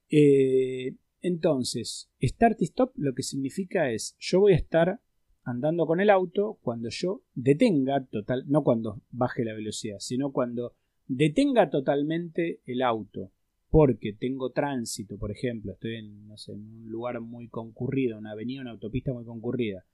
Eh, 0.09 0.95
entonces, 1.21 2.11
start 2.21 2.61
y 2.61 2.65
stop 2.65 2.91
lo 2.95 3.13
que 3.13 3.23
significa 3.23 3.91
es 3.91 4.15
yo 4.19 4.39
voy 4.39 4.53
a 4.53 4.57
estar 4.57 4.99
andando 5.43 5.85
con 5.85 5.99
el 5.99 6.09
auto 6.09 6.59
cuando 6.61 6.89
yo 6.89 7.23
detenga 7.33 8.05
total, 8.05 8.45
no 8.47 8.63
cuando 8.63 9.01
baje 9.09 9.43
la 9.43 9.53
velocidad, 9.53 9.97
sino 9.99 10.31
cuando 10.31 10.75
detenga 11.07 11.69
totalmente 11.69 12.61
el 12.65 12.81
auto 12.81 13.31
porque 13.69 14.13
tengo 14.13 14.51
tránsito, 14.51 15.17
por 15.17 15.31
ejemplo, 15.31 15.71
estoy 15.71 15.95
en, 15.95 16.27
no 16.27 16.37
sé, 16.37 16.51
en 16.51 16.59
un 16.59 16.89
lugar 16.89 17.21
muy 17.21 17.47
concurrido, 17.47 18.17
una 18.17 18.31
avenida, 18.31 18.61
una 18.61 18.71
autopista 18.71 19.13
muy 19.13 19.23
concurrida, 19.23 19.85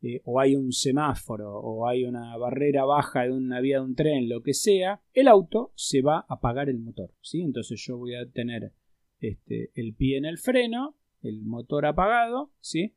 eh, 0.00 0.22
o 0.24 0.40
hay 0.40 0.56
un 0.56 0.72
semáforo, 0.72 1.58
o 1.58 1.86
hay 1.86 2.04
una 2.04 2.34
barrera 2.38 2.86
baja 2.86 3.24
de 3.24 3.32
una 3.32 3.60
vía 3.60 3.80
de 3.80 3.84
un 3.84 3.94
tren, 3.94 4.30
lo 4.30 4.42
que 4.42 4.54
sea, 4.54 5.02
el 5.12 5.28
auto 5.28 5.72
se 5.74 6.00
va 6.00 6.20
a 6.20 6.34
apagar 6.34 6.70
el 6.70 6.78
motor, 6.78 7.12
¿sí? 7.20 7.42
Entonces 7.42 7.84
yo 7.86 7.98
voy 7.98 8.14
a 8.14 8.26
tener 8.30 8.72
este, 9.20 9.70
el 9.74 9.94
pie 9.94 10.18
en 10.18 10.24
el 10.24 10.38
freno, 10.38 10.96
el 11.22 11.42
motor 11.42 11.86
apagado, 11.86 12.52
¿sí? 12.60 12.94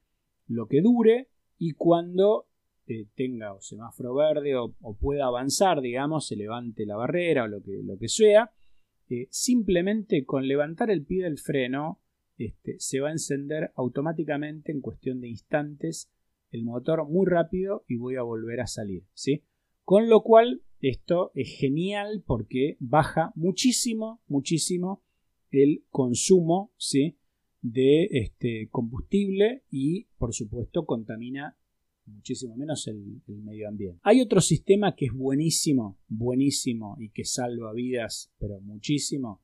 lo 0.48 0.68
que 0.68 0.82
dure 0.82 1.30
y 1.58 1.74
cuando 1.74 2.48
eh, 2.88 3.08
tenga 3.16 3.54
o 3.54 3.62
semáforo 3.62 4.14
verde 4.14 4.56
o, 4.56 4.74
pueda 5.00 5.26
avanzar, 5.26 5.82
digamos, 5.82 6.28
se 6.28 6.36
levante 6.36 6.86
la 6.86 6.96
barrera 6.96 7.46
o 7.46 7.48
lo 7.48 7.62
que, 7.62 7.82
lo 7.84 7.98
que 7.98 8.10
sea, 8.10 8.52
eh, 9.10 9.28
simplemente 9.30 10.26
con 10.26 10.48
levantar 10.48 10.90
el 10.92 11.06
pie 11.06 11.24
del 11.24 11.38
freno 11.38 12.02
este, 12.38 12.76
se 12.80 13.00
va 13.00 13.10
a 13.10 13.14
encender 13.14 13.72
automáticamente 13.76 14.72
en 14.72 14.82
cuestión 14.82 15.22
de 15.22 15.30
instantes 15.30 16.12
el 16.52 16.64
motor 16.64 17.08
muy 17.08 17.26
rápido 17.28 17.86
y 17.88 17.98
voy 17.98 18.16
a 18.16 18.24
volver 18.24 18.62
a 18.62 18.68
salir, 18.68 19.06
¿sí? 19.14 19.44
Con 19.84 20.10
lo 20.10 20.22
cual 20.22 20.64
esto 20.82 21.32
es 21.36 21.56
genial 21.58 22.24
porque 22.26 22.78
baja 22.80 23.32
muchísimo, 23.36 24.22
muchísimo 24.28 25.04
el 25.52 25.86
consumo 25.90 26.74
¿sí? 26.78 27.18
de 27.62 28.08
este 28.12 28.70
combustible 28.72 29.64
y 29.70 30.06
por 30.18 30.34
supuesto 30.34 30.86
contamina 30.86 31.58
muchísimo 32.06 32.56
menos 32.56 32.88
el, 32.88 33.22
medio 33.28 33.68
ambiente. 33.68 34.00
Hay 34.04 34.22
otro 34.22 34.42
sistema 34.42 34.96
que 34.96 35.06
es 35.06 35.14
buenísimo, 35.14 36.00
buenísimo 36.08 36.98
y 37.00 37.10
que 37.10 37.26
salva 37.26 37.74
vidas, 37.74 38.32
pero 38.40 38.60
muchísimo, 38.60 39.42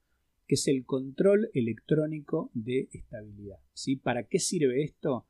que 0.47 0.55
es 0.55 0.67
el 0.67 0.85
control 0.85 1.49
electrónico 1.53 2.51
de 2.53 2.89
estabilidad. 2.91 3.59
¿sí? 3.73 3.95
¿Para 3.95 4.27
qué 4.27 4.39
sirve 4.39 4.83
esto? 4.83 5.27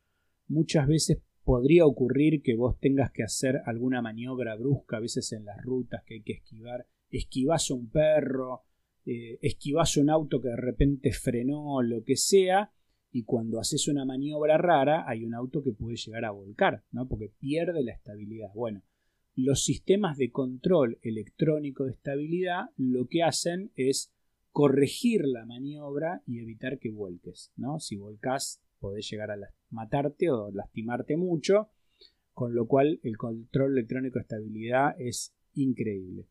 Muchas 0.48 0.88
veces 0.88 1.22
podría 1.44 1.86
ocurrir 1.86 2.42
que 2.42 2.56
vos 2.56 2.80
tengas 2.80 3.12
que 3.12 3.24
hacer 3.24 3.62
alguna 3.66 4.02
maniobra 4.02 4.56
brusca, 4.56 4.98
a 4.98 5.02
veces 5.02 5.32
en 5.32 5.46
las 5.46 5.64
rutas 5.64 6.04
que 6.06 6.16
hay 6.16 6.22
que 6.22 6.34
esquivar, 6.34 6.88
esquivas 7.10 7.72
a 7.72 7.74
un 7.74 7.90
perro, 7.90 8.64
eh, 9.10 9.40
esquivas 9.42 9.96
un 9.96 10.10
auto 10.10 10.42
que 10.42 10.50
de 10.50 10.58
repente 10.58 11.14
frenó, 11.14 11.82
lo 11.82 12.04
que 12.04 12.18
sea, 12.18 12.74
y 13.10 13.24
cuando 13.24 13.62
haces 13.62 13.88
una 13.88 14.04
maniobra 14.04 14.58
rara 14.58 15.06
hay 15.08 15.24
un 15.24 15.34
auto 15.34 15.64
que 15.64 15.72
puede 15.72 15.96
llegar 15.96 16.26
a 16.26 16.32
volcar, 16.32 16.84
¿no? 16.92 17.08
porque 17.08 17.32
pierde 17.40 17.84
la 17.86 17.94
estabilidad. 17.94 18.50
Bueno, 18.54 18.84
los 19.34 19.64
sistemas 19.64 20.18
de 20.18 20.30
control 20.30 21.00
electrónico 21.02 21.86
de 21.86 21.92
estabilidad 21.92 22.66
lo 22.76 23.08
que 23.08 23.24
hacen 23.24 23.72
es 23.76 24.12
corregir 24.52 25.26
la 25.26 25.46
maniobra 25.46 26.22
y 26.26 26.40
evitar 26.40 26.78
que 26.78 26.92
vuelques. 26.92 27.54
¿no? 27.56 27.80
Si 27.80 27.96
volcas 27.96 28.62
podés 28.78 29.10
llegar 29.10 29.32
a 29.32 29.38
matarte 29.70 30.30
o 30.30 30.52
lastimarte 30.52 31.16
mucho, 31.16 31.70
con 32.34 32.54
lo 32.54 32.68
cual 32.68 33.00
el 33.04 33.16
control 33.16 33.72
electrónico 33.72 34.20
de 34.20 34.24
estabilidad 34.24 35.00
es 35.00 35.34
increíble. 35.54 36.28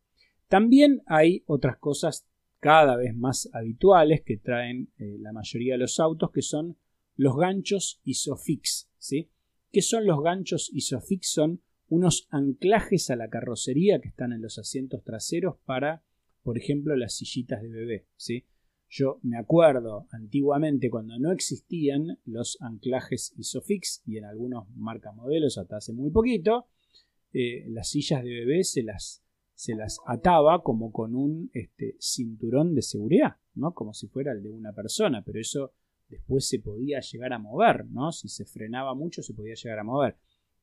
También 0.47 1.01
hay 1.07 1.43
otras 1.47 1.77
cosas 1.77 2.27
cada 2.59 2.95
vez 2.95 3.15
más 3.15 3.49
habituales 3.53 4.21
que 4.21 4.37
traen 4.37 4.91
eh, 4.97 5.17
la 5.19 5.31
mayoría 5.31 5.73
de 5.73 5.79
los 5.79 5.99
autos, 5.99 6.31
que 6.31 6.41
son 6.41 6.77
los 7.15 7.35
ganchos 7.35 8.01
ISOFIX. 8.03 8.89
¿sí? 8.97 9.29
¿Qué 9.71 9.81
son 9.81 10.05
los 10.05 10.21
ganchos 10.21 10.69
ISOFIX? 10.73 11.29
Son 11.29 11.61
unos 11.89 12.27
anclajes 12.31 13.09
a 13.09 13.15
la 13.15 13.29
carrocería 13.29 13.99
que 13.99 14.09
están 14.09 14.33
en 14.33 14.41
los 14.41 14.57
asientos 14.57 15.03
traseros 15.03 15.57
para, 15.65 16.03
por 16.43 16.57
ejemplo, 16.57 16.95
las 16.95 17.15
sillitas 17.15 17.61
de 17.61 17.69
bebé. 17.69 18.07
¿sí? 18.15 18.45
Yo 18.89 19.19
me 19.21 19.37
acuerdo 19.37 20.07
antiguamente 20.11 20.89
cuando 20.89 21.19
no 21.19 21.31
existían 21.31 22.19
los 22.25 22.57
anclajes 22.61 23.33
ISOFIX 23.37 24.03
y 24.05 24.17
en 24.17 24.25
algunos 24.25 24.69
marcas 24.75 25.15
modelos 25.15 25.57
hasta 25.57 25.77
hace 25.77 25.93
muy 25.93 26.09
poquito, 26.09 26.67
eh, 27.33 27.65
las 27.69 27.89
sillas 27.89 28.23
de 28.23 28.29
bebé 28.29 28.63
se 28.63 28.83
las 28.83 29.23
se 29.57 29.73
las 29.73 29.99
ataba 30.05 30.61
como 30.61 30.91
con 30.91 31.15
un 31.15 31.49
este, 31.51 31.95
cinturón 31.99 32.75
de 32.75 32.83
seguridad, 32.83 33.37
¿no? 33.55 33.73
Como 33.73 33.91
si 33.91 34.07
fuera 34.07 34.31
el 34.31 34.43
de 34.43 34.51
una 34.51 34.71
persona, 34.71 35.23
pero 35.25 35.39
eso 35.39 35.73
después 36.07 36.47
se 36.47 36.59
podía 36.59 36.99
llegar 36.99 37.33
a 37.33 37.39
mover, 37.39 37.87
¿no? 37.87 38.11
Si 38.11 38.29
se 38.29 38.45
frenaba 38.45 38.93
mucho 38.93 39.23
se 39.23 39.33
podía 39.33 39.55
llegar 39.55 39.79
a 39.79 39.83
mover. 39.83 40.15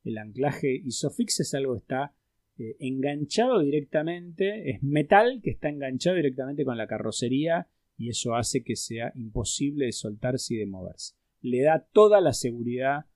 El 0.05 0.17
anclaje 0.17 0.73
isofix 0.77 1.41
es 1.41 1.55
algo 1.55 1.73
que 1.75 1.81
está 1.81 2.15
eh, 2.57 2.77
enganchado 2.79 3.59
directamente, 3.59 4.71
es 4.71 4.83
metal 4.85 5.41
que 5.43 5.51
está 5.51 5.71
enganchado 5.71 6.15
directamente 6.15 6.65
con 6.65 6.79
la 6.79 6.87
carrocería 6.87 7.67
y 7.99 8.11
eso 8.11 8.37
hace 8.37 8.63
que 8.63 8.77
sea 8.77 9.11
imposible 9.17 9.87
de 9.87 9.93
soltarse 9.93 10.55
y 10.55 10.59
de 10.59 10.67
moverse. 10.67 11.17
Le 11.41 11.63
da 11.63 11.85
toda 11.93 12.21
la 12.21 12.33
seguridad 12.33 13.07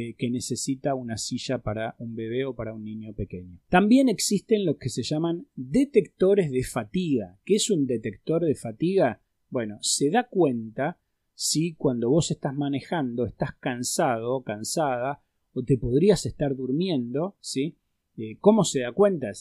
eh, 0.00 0.14
que 0.16 0.30
necesita 0.30 0.94
una 0.94 1.16
silla 1.16 1.58
para 1.58 1.96
un 1.98 2.14
bebé 2.14 2.44
o 2.44 2.54
para 2.54 2.72
un 2.72 2.84
niño 2.84 3.14
pequeño. 3.14 3.58
También 3.68 4.08
existen 4.08 4.64
los 4.64 4.76
que 4.76 4.90
se 4.90 5.02
llaman 5.02 5.48
detectores 5.56 6.52
de 6.52 6.62
fatiga. 6.62 7.40
¿Qué 7.44 7.56
es 7.56 7.68
un 7.68 7.84
detector 7.84 8.44
de 8.44 8.54
fatiga? 8.54 9.20
Bueno, 9.50 9.78
se 9.80 10.08
da 10.10 10.28
cuenta 10.28 11.00
si 11.34 11.74
cuando 11.74 12.10
vos 12.10 12.30
estás 12.30 12.54
manejando 12.54 13.26
estás 13.26 13.56
cansado 13.58 14.44
cansada 14.44 15.20
o 15.52 15.64
te 15.64 15.76
podrías 15.76 16.26
estar 16.26 16.54
durmiendo, 16.54 17.36
¿sí? 17.40 17.76
Eh, 18.16 18.36
¿Cómo 18.38 18.62
se 18.62 18.82
da 18.82 18.92
cuenta? 18.92 19.32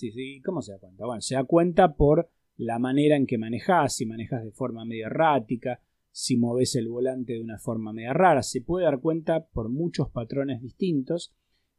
¿Cómo 0.43 0.63
se 0.63 0.71
da 0.71 0.79
cuenta? 0.79 1.05
Bueno, 1.05 1.21
se 1.21 1.35
da 1.35 1.43
cuenta 1.43 1.93
por 1.93 2.31
la 2.55 2.79
manera 2.79 3.15
en 3.15 3.27
que 3.27 3.37
manejas, 3.37 3.95
si 3.95 4.07
manejas 4.07 4.43
de 4.43 4.51
forma 4.53 4.85
medio 4.85 5.05
errática, 5.05 5.81
si 6.19 6.35
moves 6.35 6.75
el 6.75 6.87
volante 6.87 7.33
de 7.33 7.41
una 7.41 7.59
forma 7.59 7.93
media 7.93 8.11
rara, 8.11 8.41
se 8.41 8.61
puede 8.61 8.85
dar 8.85 9.01
cuenta 9.01 9.45
por 9.49 9.69
muchos 9.69 10.09
patrones 10.09 10.63
distintos. 10.63 11.31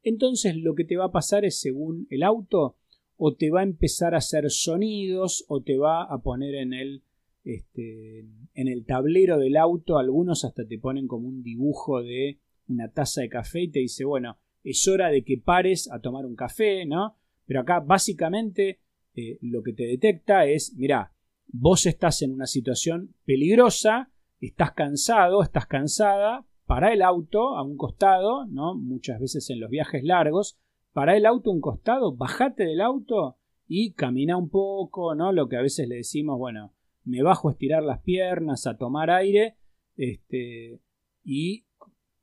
Entonces 0.04 0.54
lo 0.56 0.76
que 0.76 0.84
te 0.84 0.96
va 0.96 1.06
a 1.06 1.10
pasar 1.10 1.44
es 1.44 1.58
según 1.58 2.06
el 2.08 2.22
auto, 2.22 2.76
o 3.16 3.34
te 3.34 3.50
va 3.50 3.60
a 3.60 3.64
empezar 3.64 4.14
a 4.14 4.18
hacer 4.18 4.48
sonidos, 4.48 5.44
o 5.48 5.60
te 5.60 5.76
va 5.76 6.04
a 6.04 6.22
poner 6.22 6.54
en 6.54 6.72
el, 6.72 7.02
este, 7.42 8.20
en 8.54 8.68
el 8.68 8.84
tablero 8.86 9.38
del 9.38 9.56
auto, 9.56 9.98
algunos 9.98 10.44
hasta 10.44 10.64
te 10.64 10.78
ponen 10.78 11.08
como 11.08 11.26
un 11.26 11.42
dibujo 11.42 12.00
de 12.00 12.38
una 12.68 12.92
taza 12.92 13.22
de 13.22 13.28
café 13.28 13.62
y 13.62 13.72
te 13.72 13.80
dice, 13.80 14.04
bueno, 14.04 14.38
es 14.62 14.86
hora 14.86 15.08
de 15.08 15.24
que 15.24 15.38
pares 15.38 15.90
a 15.90 15.98
tomar 15.98 16.24
un 16.24 16.36
café, 16.36 16.86
¿no? 16.86 17.16
Pero 17.44 17.62
acá 17.62 17.80
básicamente 17.80 18.78
eh, 19.16 19.38
lo 19.40 19.64
que 19.64 19.72
te 19.72 19.82
detecta 19.82 20.46
es, 20.46 20.74
mira, 20.76 21.12
vos 21.48 21.86
estás 21.86 22.22
en 22.22 22.32
una 22.32 22.46
situación 22.46 23.16
peligrosa, 23.24 24.12
estás 24.40 24.72
cansado, 24.72 25.42
estás 25.42 25.66
cansada, 25.66 26.46
para 26.66 26.92
el 26.92 27.02
auto 27.02 27.56
a 27.56 27.62
un 27.62 27.76
costado, 27.76 28.46
¿no? 28.46 28.74
Muchas 28.74 29.20
veces 29.20 29.48
en 29.48 29.58
los 29.58 29.70
viajes 29.70 30.04
largos, 30.04 30.58
para 30.92 31.16
el 31.16 31.24
auto 31.24 31.50
a 31.50 31.54
un 31.54 31.60
costado, 31.60 32.14
bajate 32.14 32.64
del 32.64 32.82
auto 32.82 33.38
y 33.66 33.92
camina 33.94 34.36
un 34.36 34.50
poco, 34.50 35.14
¿no? 35.14 35.32
Lo 35.32 35.48
que 35.48 35.56
a 35.56 35.62
veces 35.62 35.88
le 35.88 35.96
decimos, 35.96 36.38
bueno, 36.38 36.74
me 37.04 37.22
bajo 37.22 37.48
a 37.48 37.52
estirar 37.52 37.82
las 37.82 38.02
piernas, 38.02 38.66
a 38.66 38.76
tomar 38.76 39.10
aire, 39.10 39.56
este, 39.96 40.80
y 41.24 41.64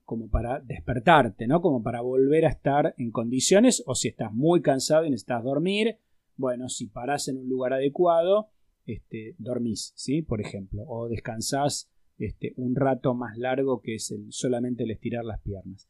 como 0.04 0.30
para 0.30 0.60
despertarte, 0.60 1.48
¿no? 1.48 1.62
Como 1.62 1.82
para 1.82 2.02
volver 2.02 2.46
a 2.46 2.50
estar 2.50 2.94
en 2.98 3.12
condiciones, 3.12 3.84
o 3.88 3.96
si 3.96 4.10
estás 4.10 4.32
muy 4.32 4.62
cansado 4.62 5.06
y 5.06 5.10
necesitas 5.10 5.44
dormir, 5.44 5.98
bueno, 6.38 6.70
si 6.70 6.88
parás 6.88 7.28
en 7.28 7.38
un 7.38 7.50
lugar 7.50 7.74
adecuado, 7.74 8.52
este, 8.86 9.36
dormís, 9.40 9.92
¿sí? 9.96 10.22
Por 10.22 10.40
ejemplo, 10.40 10.84
o 10.88 11.08
descansás 11.10 11.90
este, 12.18 12.54
un 12.58 12.76
rato 12.76 13.14
más 13.14 13.38
largo 13.38 13.82
que 13.82 13.96
es 13.96 14.12
el, 14.12 14.32
solamente 14.32 14.84
el 14.84 14.92
estirar 14.92 15.26
las 15.26 15.42
piernas. 15.42 15.90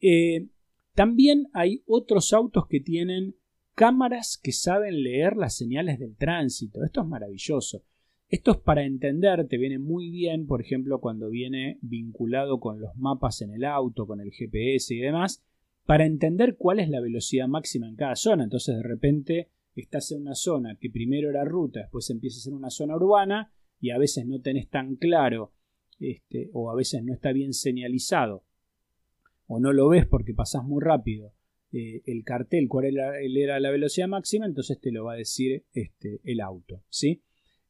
Eh, 0.00 0.48
también 0.94 1.48
hay 1.52 1.82
otros 1.86 2.32
autos 2.32 2.66
que 2.68 2.80
tienen 2.80 3.36
cámaras 3.74 4.38
que 4.42 4.52
saben 4.52 5.02
leer 5.02 5.36
las 5.36 5.56
señales 5.56 5.98
del 5.98 6.16
tránsito. 6.16 6.84
Esto 6.84 7.02
es 7.02 7.06
maravilloso. 7.06 7.84
Esto 8.28 8.52
es 8.52 8.58
para 8.58 8.84
entender, 8.84 9.48
te 9.48 9.58
viene 9.58 9.78
muy 9.78 10.10
bien, 10.10 10.46
por 10.46 10.60
ejemplo, 10.60 11.00
cuando 11.00 11.30
viene 11.30 11.78
vinculado 11.82 12.60
con 12.60 12.80
los 12.80 12.96
mapas 12.96 13.42
en 13.42 13.52
el 13.52 13.64
auto, 13.64 14.06
con 14.06 14.20
el 14.20 14.30
GPS 14.30 14.94
y 14.94 14.98
demás, 14.98 15.42
para 15.84 16.06
entender 16.06 16.56
cuál 16.56 16.78
es 16.78 16.88
la 16.88 17.00
velocidad 17.00 17.48
máxima 17.48 17.88
en 17.88 17.96
cada 17.96 18.14
zona. 18.14 18.44
Entonces, 18.44 18.76
de 18.76 18.82
repente, 18.84 19.48
estás 19.74 20.12
en 20.12 20.20
una 20.20 20.34
zona 20.34 20.76
que 20.76 20.90
primero 20.90 21.30
era 21.30 21.44
ruta, 21.44 21.80
después 21.80 22.08
empieza 22.10 22.38
a 22.38 22.42
ser 22.42 22.52
una 22.52 22.70
zona 22.70 22.96
urbana 22.96 23.52
y 23.80 23.90
a 23.90 23.98
veces 23.98 24.26
no 24.26 24.40
tenés 24.40 24.68
tan 24.68 24.96
claro 24.96 25.52
este, 26.00 26.50
o 26.52 26.70
a 26.70 26.74
veces 26.74 27.04
no 27.04 27.14
está 27.14 27.32
bien 27.32 27.52
señalizado 27.52 28.44
o 29.46 29.60
no 29.60 29.72
lo 29.72 29.88
ves 29.88 30.06
porque 30.06 30.34
pasás 30.34 30.64
muy 30.64 30.82
rápido 30.82 31.34
eh, 31.72 32.02
el 32.06 32.24
cartel 32.24 32.66
cuál 32.68 32.86
era, 32.86 33.60
la 33.60 33.70
velocidad 33.70 34.08
máxima, 34.08 34.46
entonces 34.46 34.80
te 34.80 34.90
lo 34.90 35.04
va 35.04 35.12
a 35.12 35.16
decir 35.16 35.64
este, 35.72 36.20
el 36.24 36.40
auto, 36.40 36.82
¿sí? 36.88 37.22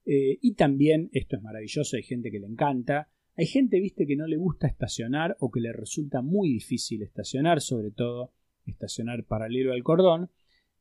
Eh, 0.06 0.38
y 0.40 0.54
también, 0.54 1.10
esto 1.12 1.36
es 1.36 1.42
maravilloso, 1.42 1.96
hay 1.96 2.02
gente 2.02 2.30
que 2.30 2.40
le 2.40 2.46
encanta, 2.46 3.10
hay 3.36 3.46
gente, 3.46 3.78
viste, 3.78 4.06
que 4.06 4.16
no 4.16 4.26
le 4.26 4.36
gusta 4.36 4.66
estacionar 4.66 5.36
o 5.40 5.50
que 5.50 5.60
le 5.60 5.72
resulta 5.72 6.22
muy 6.22 6.50
difícil 6.50 7.02
estacionar, 7.02 7.60
sobre 7.60 7.90
todo 7.90 8.32
estacionar 8.66 9.24
paralelo 9.24 9.72
al 9.72 9.82
cordón. 9.82 10.30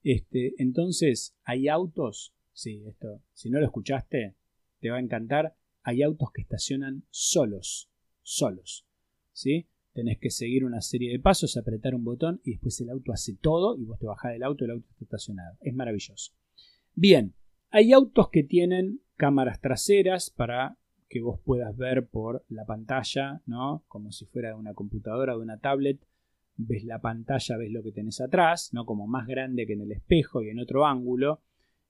Este, 0.03 0.53
entonces, 0.57 1.37
hay 1.43 1.67
autos, 1.67 2.33
sí, 2.53 2.83
esto, 2.87 3.21
si 3.33 3.49
no 3.49 3.59
lo 3.59 3.65
escuchaste, 3.65 4.35
te 4.79 4.89
va 4.89 4.97
a 4.97 5.01
encantar, 5.01 5.55
hay 5.83 6.03
autos 6.03 6.29
que 6.33 6.41
estacionan 6.41 7.03
solos, 7.09 7.89
solos, 8.21 8.85
¿sí? 9.31 9.67
Tenés 9.93 10.19
que 10.19 10.29
seguir 10.29 10.65
una 10.65 10.81
serie 10.81 11.11
de 11.11 11.19
pasos, 11.19 11.57
apretar 11.57 11.95
un 11.95 12.03
botón 12.03 12.41
y 12.43 12.51
después 12.51 12.79
el 12.81 12.89
auto 12.89 13.11
hace 13.11 13.35
todo 13.35 13.77
y 13.77 13.83
vos 13.85 13.99
te 13.99 14.05
bajás 14.05 14.33
del 14.33 14.43
auto 14.43 14.63
y 14.63 14.65
el 14.65 14.71
auto 14.71 14.87
está 14.91 15.05
estacionado. 15.05 15.57
Es 15.61 15.73
maravilloso. 15.73 16.33
Bien, 16.93 17.33
hay 17.71 17.93
autos 17.93 18.29
que 18.29 18.43
tienen 18.43 19.01
cámaras 19.15 19.59
traseras 19.59 20.29
para 20.29 20.77
que 21.09 21.21
vos 21.21 21.39
puedas 21.43 21.75
ver 21.75 22.07
por 22.07 22.45
la 22.49 22.65
pantalla, 22.65 23.41
¿no? 23.45 23.83
Como 23.87 24.11
si 24.11 24.25
fuera 24.25 24.49
de 24.49 24.55
una 24.55 24.73
computadora 24.73 25.35
o 25.35 25.39
de 25.39 25.43
una 25.43 25.59
tablet. 25.59 25.99
Ves 26.55 26.83
la 26.83 27.01
pantalla, 27.01 27.57
ves 27.57 27.71
lo 27.71 27.81
que 27.81 27.91
tenés 27.91 28.21
atrás, 28.21 28.73
¿no? 28.73 28.85
Como 28.85 29.07
más 29.07 29.27
grande 29.27 29.65
que 29.65 29.73
en 29.73 29.81
el 29.81 29.91
espejo 29.91 30.43
y 30.43 30.49
en 30.49 30.59
otro 30.59 30.85
ángulo. 30.85 31.41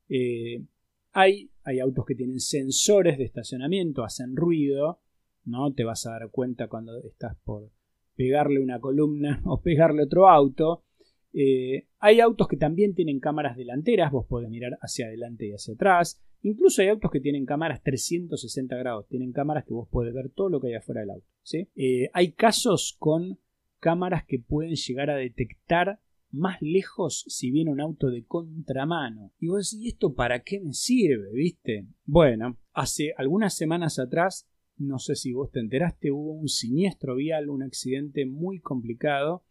Eh, 0.07 0.63
hay, 1.11 1.49
hay 1.69 1.79
autos 1.79 2.03
que 2.05 2.15
tienen 2.15 2.39
sensores 2.39 3.17
de 3.19 3.25
estacionamiento, 3.25 4.03
hacen 4.03 4.35
ruido, 4.35 4.99
¿no? 5.45 5.71
Te 5.71 5.83
vas 5.83 6.05
a 6.07 6.11
dar 6.11 6.31
cuenta 6.31 6.67
cuando 6.67 6.97
estás 7.03 7.37
por 7.43 7.69
pegarle 8.15 8.59
una 8.59 8.79
columna 8.79 9.41
o 9.45 9.61
pegarle 9.61 10.03
otro 10.03 10.27
auto. 10.27 10.83
Eh, 11.31 11.87
hay 11.99 12.21
autos 12.21 12.47
que 12.47 12.57
también 12.57 12.95
tienen 12.95 13.19
cámaras 13.19 13.55
delanteras, 13.55 14.11
vos 14.11 14.25
podés 14.25 14.49
mirar 14.49 14.79
hacia 14.81 15.05
adelante 15.05 15.47
y 15.47 15.51
hacia 15.51 15.75
atrás. 15.75 16.19
Incluso 16.41 16.81
hay 16.81 16.87
autos 16.87 17.11
que 17.11 17.19
tienen 17.19 17.45
cámaras 17.45 17.83
360 17.83 18.75
grados, 18.75 19.07
tienen 19.07 19.31
cámaras 19.31 19.65
que 19.65 19.73
vos 19.73 19.87
podés 19.89 20.13
ver 20.13 20.29
todo 20.29 20.49
lo 20.49 20.59
que 20.59 20.69
hay 20.69 20.73
afuera 20.73 21.01
del 21.01 21.11
auto. 21.11 21.27
Eh, 21.75 22.09
hay 22.13 22.31
casos 22.31 22.95
con 22.97 23.37
cámaras 23.79 24.25
que 24.25 24.39
pueden 24.39 24.75
llegar 24.75 25.11
a 25.11 25.17
detectar 25.17 25.99
más 26.31 26.61
lejos 26.61 27.25
si 27.27 27.51
viene 27.51 27.71
un 27.71 27.81
auto 27.81 28.09
de 28.09 28.25
contramano. 28.25 29.33
Y 29.39 29.47
vos 29.47 29.71
decís, 29.71 29.85
¿y 29.85 29.89
esto 29.89 30.13
para 30.13 30.43
qué 30.43 30.59
me 30.59 30.73
sirve? 30.73 31.31
¿Viste? 31.33 31.87
Bueno, 32.05 32.57
hace 32.73 33.13
algunas 33.17 33.55
semanas 33.55 33.99
atrás, 33.99 34.47
no 34.77 34.99
sé 34.99 35.15
si 35.15 35.33
vos 35.33 35.51
te 35.51 35.59
enteraste, 35.59 36.11
hubo 36.11 36.33
un 36.33 36.47
siniestro 36.47 37.15
vial, 37.15 37.49
un 37.49 37.63
accidente 37.63 38.25
muy 38.25 38.59
complicado 38.59 39.43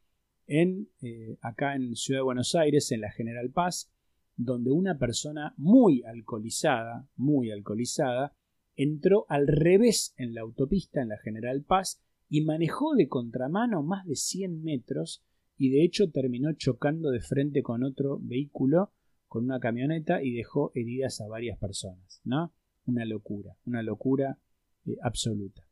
en, 0.47 0.89
eh, 1.03 1.37
acá 1.43 1.75
en 1.75 1.95
Ciudad 1.95 2.21
de 2.21 2.25
Buenos 2.25 2.55
Aires, 2.55 2.91
en 2.93 3.03
la 3.03 3.11
General 3.11 3.51
Paz, 3.51 3.93
donde 4.37 4.71
una 4.71 4.99
persona 4.99 5.55
muy 5.57 6.03
alcoholizada, 6.05 7.09
muy 7.17 7.51
alcoholizada, 7.51 8.35
entró 8.77 9.27
al 9.29 9.49
revés 9.49 10.15
en 10.17 10.35
la 10.35 10.43
autopista 10.43 11.03
en 11.03 11.09
la 11.09 11.19
General 11.19 11.63
Paz 11.63 12.01
y 12.29 12.45
manejó 12.45 12.95
de 12.95 13.09
contramano 13.09 13.83
más 13.83 14.07
de 14.07 14.15
100 14.15 14.63
metros 14.63 15.25
y 15.59 15.71
de 15.71 15.85
hecho 15.85 16.11
terminó 16.11 16.53
chocando 16.53 17.11
de 17.11 17.21
frente 17.21 17.63
con 17.63 17.83
otro 17.83 18.19
vehículo, 18.23 18.93
con 19.27 19.45
una 19.45 19.61
camioneta 19.61 20.23
y 20.23 20.33
dejó 20.33 20.73
heridas 20.75 21.21
a 21.21 21.29
varias 21.29 21.59
personas, 21.59 22.23
¿no? 22.25 22.55
Una 22.87 23.05
locura, 23.05 23.57
una 23.67 23.83
locura 23.83 24.39
eh, 24.87 24.97
absoluta. 25.03 25.63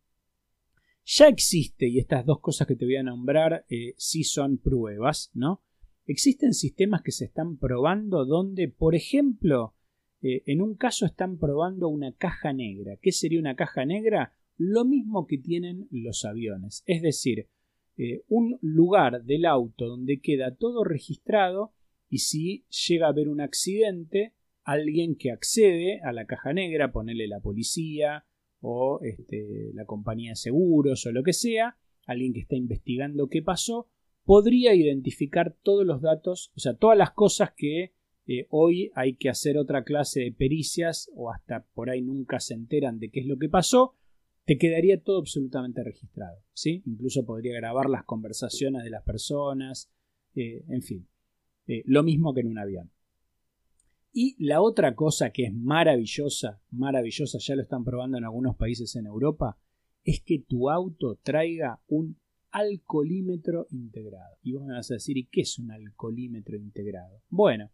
Ya 1.07 1.29
existe, 1.29 1.87
y 1.87 2.01
estas 2.01 2.27
dos 2.27 2.41
cosas 2.41 2.67
que 2.67 2.75
te 2.75 2.85
voy 2.85 2.97
a 2.97 3.03
nombrar 3.05 3.65
eh, 3.71 3.95
sí 3.97 4.25
son 4.25 4.59
pruebas, 4.59 5.31
¿no? 5.35 5.63
Existen 6.05 6.53
sistemas 6.53 7.03
que 7.03 7.13
se 7.13 7.25
están 7.25 7.57
probando 7.57 8.27
donde, 8.27 8.69
por 8.69 8.95
ejemplo, 8.97 9.75
eh, 10.21 10.43
en 10.47 10.61
un 10.61 10.75
caso 10.75 11.07
están 11.07 11.39
probando 11.39 11.89
una 11.89 12.13
caja 12.13 12.53
negra. 12.53 12.97
¿Qué 13.01 13.13
sería 13.13 13.39
una 13.39 13.55
caja 13.55 13.85
negra? 13.85 14.33
Lo 14.57 14.85
mismo 14.85 15.27
que 15.27 15.39
tienen 15.39 15.87
los 15.91 16.25
aviones. 16.25 16.83
Es 16.87 17.03
decir, 17.03 17.49
eh, 17.97 18.23
un 18.29 18.59
lugar 18.61 19.25
del 19.25 19.47
auto 19.47 19.87
donde 19.87 20.21
queda 20.21 20.55
todo 20.55 20.85
registrado 20.85 21.73
y 22.09 22.19
si 22.19 22.67
llega 22.69 23.07
a 23.07 23.11
haber 23.11 23.29
un 23.29 23.41
accidente, 23.41 24.35
alguien 24.65 25.17
que 25.17 25.31
accede 25.31 26.01
a 26.03 26.13
la 26.13 26.27
caja 26.27 26.53
negra, 26.53 26.93
ponele 26.93 27.27
la 27.27 27.41
policía 27.41 28.27
o 28.61 29.01
este, 29.03 29.71
la 29.75 29.85
compañía 29.85 30.33
de 30.33 30.37
seguros 30.37 31.07
o 31.07 31.13
lo 31.13 31.23
que 31.23 31.33
sea, 31.33 31.79
alguien 32.07 32.33
que 32.33 32.41
está 32.41 32.57
investigando 32.57 33.29
qué 33.29 33.43
pasó, 33.43 33.89
podría 34.25 34.75
identificar 34.75 35.57
todos 35.63 35.87
los 35.87 36.03
datos, 36.03 36.53
o 36.57 36.61
sea, 36.61 36.75
todas 36.75 36.99
las 36.99 37.13
cosas 37.13 37.53
que 37.57 37.95
eh, 38.27 38.47
hoy 38.51 38.91
hay 38.95 39.15
que 39.15 39.29
hacer 39.29 39.57
otra 39.57 39.85
clase 39.85 40.21
de 40.21 40.33
pericias 40.33 41.11
o 41.15 41.31
hasta 41.31 41.65
por 41.75 41.91
ahí 41.91 42.03
nunca 42.03 42.41
se 42.41 42.55
enteran 42.55 42.99
de 42.99 43.11
qué 43.11 43.21
es 43.21 43.27
lo 43.27 43.39
que 43.39 43.49
pasó, 43.49 43.95
te 44.47 44.59
quedaría 44.59 45.03
todo 45.03 45.19
absolutamente 45.19 45.83
registrado, 45.83 46.41
¿sí? 46.53 46.83
Incluso 46.87 47.27
podría 47.27 47.57
grabar 47.57 47.91
las 47.91 48.05
conversaciones 48.05 48.85
de 48.85 48.91
las 48.91 49.03
personas, 49.03 49.91
eh, 50.37 50.65
en 50.69 50.83
fin, 50.83 51.09
eh, 51.67 51.83
lo 51.85 52.05
mismo 52.05 52.33
que 52.33 52.43
en 52.43 52.47
un 52.47 52.59
avión. 52.59 52.93
Y 54.13 54.37
la 54.43 54.63
otra 54.63 54.95
cosa 54.95 55.31
que 55.31 55.47
es 55.47 55.53
maravillosa, 55.53 56.63
maravillosa, 56.71 57.39
ya 57.39 57.57
lo 57.57 57.63
están 57.63 57.85
probando 57.85 58.19
en 58.19 58.25
algunos 58.25 58.57
países 58.57 58.95
en 58.95 59.07
Europa, 59.07 59.59
es 60.05 60.23
que 60.23 60.39
tu 60.39 60.71
auto 60.71 61.19
traiga 61.23 61.83
un 61.89 62.17
alcoholímetro 62.53 63.67
integrado. 63.71 64.39
Y 64.43 64.53
vos 64.53 64.65
me 64.65 64.75
vas 64.75 64.91
a 64.93 64.95
decir, 64.95 65.19
¿y 65.19 65.27
qué 65.27 65.41
es 65.41 65.59
un 65.59 65.73
alcoholímetro 65.73 66.57
integrado? 66.57 67.21
Bueno, 67.29 67.73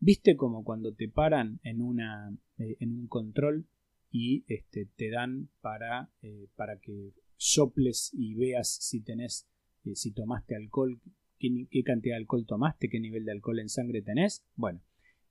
viste 0.00 0.36
como 0.36 0.64
cuando 0.64 0.94
te 0.94 1.08
paran 1.08 1.60
en, 1.62 1.82
una, 1.82 2.34
eh, 2.56 2.76
en 2.80 2.98
un 2.98 3.06
control 3.08 3.68
y 4.16 4.44
este, 4.46 4.86
te 4.94 5.10
dan 5.10 5.50
para, 5.60 6.08
eh, 6.22 6.46
para 6.54 6.78
que 6.78 7.14
soples 7.36 8.12
y 8.14 8.36
veas 8.36 8.68
si 8.72 9.00
tenés, 9.00 9.48
eh, 9.84 9.96
si 9.96 10.12
tomaste 10.12 10.54
alcohol, 10.54 11.00
qué, 11.36 11.82
cantidad 11.84 12.14
de 12.14 12.20
alcohol 12.20 12.46
tomaste, 12.46 12.88
qué 12.88 13.00
nivel 13.00 13.24
de 13.24 13.32
alcohol 13.32 13.58
en 13.58 13.68
sangre 13.68 14.02
tenés. 14.02 14.46
Bueno, 14.54 14.82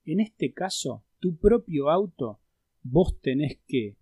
en 0.03 0.19
este 0.19 0.51
caso, 0.51 1.05
tu 1.19 1.37
propio 1.37 1.89
auto, 1.89 2.41
vos 2.81 3.21
tenés 3.21 3.61
que 3.65 3.95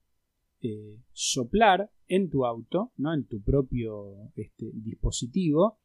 eh, 0.61 0.97
soplar 1.11 1.91
en 2.07 2.31
tu 2.31 2.43
auto, 2.47 2.91
¿no? 2.97 3.13
en 3.13 3.27
tu 3.27 3.43
propio 3.43 4.31
este, 4.35 4.71
dispositivo, 4.73 5.77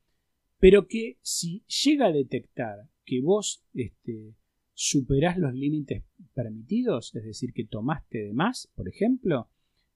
pero 0.58 0.88
que 0.88 1.18
si 1.20 1.66
llega 1.66 2.06
a 2.06 2.12
detectar 2.12 2.88
que 3.04 3.20
vos 3.20 3.62
este, 3.74 4.36
superás 4.76 5.38
los 5.38 5.54
límites 5.54 6.04
permitidos, 6.34 7.14
es 7.14 7.24
decir, 7.24 7.54
que 7.54 7.64
tomaste 7.64 8.18
de 8.18 8.34
más, 8.34 8.70
por 8.74 8.88
ejemplo, 8.88 9.48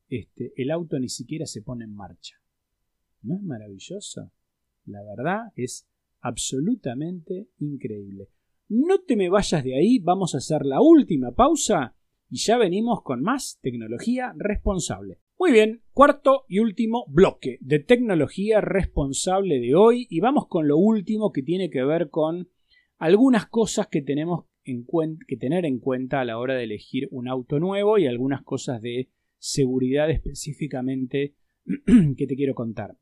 este, 0.09 0.55
el 0.57 0.71
auto 0.71 0.99
ni 0.99 1.11
siquiera 1.11 1.45
se 1.45 1.61
pone 1.61 1.85
en 1.85 1.95
marcha. 1.95 2.41
¿No 3.21 3.37
es 3.37 3.43
maravilloso? 3.43 4.33
La 4.87 5.03
verdad 5.03 5.53
es 5.55 5.87
absolutamente 6.23 7.49
increíble. 7.59 8.31
No 8.71 9.01
te 9.01 9.17
me 9.17 9.29
vayas 9.29 9.63
de 9.63 9.77
ahí, 9.77 9.99
vamos 9.99 10.35
a 10.35 10.39
hacer 10.39 10.65
la 10.65 10.81
última 10.81 11.33
pausa 11.33 11.95
y 12.31 12.39
ya 12.39 12.57
venimos 12.57 13.03
con 13.03 13.21
más 13.21 13.59
tecnología 13.61 14.33
responsable. 14.35 15.19
Muy 15.39 15.53
bien, 15.53 15.83
cuarto 15.93 16.47
y 16.49 16.59
último 16.59 17.05
bloque 17.09 17.59
de 17.61 17.81
tecnología 17.81 18.63
responsable 18.63 19.61
de 19.61 19.75
hoy 19.75 20.07
y 20.09 20.21
vamos 20.21 20.47
con 20.49 20.69
lo 20.69 20.79
último 20.79 21.33
que 21.33 21.43
tiene 21.43 21.69
que 21.69 21.85
ver 21.85 22.09
con 22.09 22.49
algunas 22.99 23.47
cosas 23.47 23.89
que 23.89 24.03
tenemos 24.03 24.50
que 24.65 25.37
tener 25.37 25.65
en 25.65 25.79
cuenta 25.79 26.21
a 26.21 26.25
la 26.25 26.39
hora 26.39 26.55
de 26.55 26.65
elegir 26.65 27.09
un 27.11 27.29
auto 27.29 27.59
nuevo 27.59 27.99
y 27.99 28.07
algunas 28.07 28.43
cosas 28.43 28.81
de 28.81 29.09
seguridad 29.39 30.11
específicamente 30.11 31.35
que 32.17 32.27
te 32.27 32.37
quiero 32.37 32.55
contar. 32.55 32.97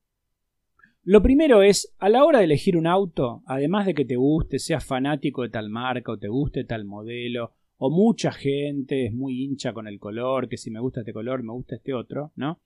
Lo 1.02 1.22
primero 1.22 1.62
es, 1.62 1.94
a 1.98 2.08
la 2.08 2.24
hora 2.24 2.38
de 2.38 2.44
elegir 2.44 2.76
un 2.76 2.86
auto, 2.86 3.42
además 3.46 3.86
de 3.86 3.94
que 3.94 4.04
te 4.04 4.16
guste, 4.16 4.58
seas 4.58 4.84
fanático 4.84 5.42
de 5.42 5.48
tal 5.48 5.70
marca 5.70 6.12
o 6.12 6.18
te 6.18 6.28
guste 6.28 6.64
tal 6.64 6.84
modelo, 6.84 7.54
o 7.78 7.90
mucha 7.90 8.32
gente 8.32 9.06
es 9.06 9.14
muy 9.14 9.44
hincha 9.44 9.72
con 9.72 9.86
el 9.86 9.98
color, 9.98 10.48
que 10.48 10.56
si 10.56 10.70
me 10.70 10.80
gusta 10.80 11.00
este 11.00 11.12
color, 11.12 11.42
me 11.42 11.52
gusta 11.52 11.76
este 11.76 11.94
otro, 11.94 12.32
¿no? 12.34 12.60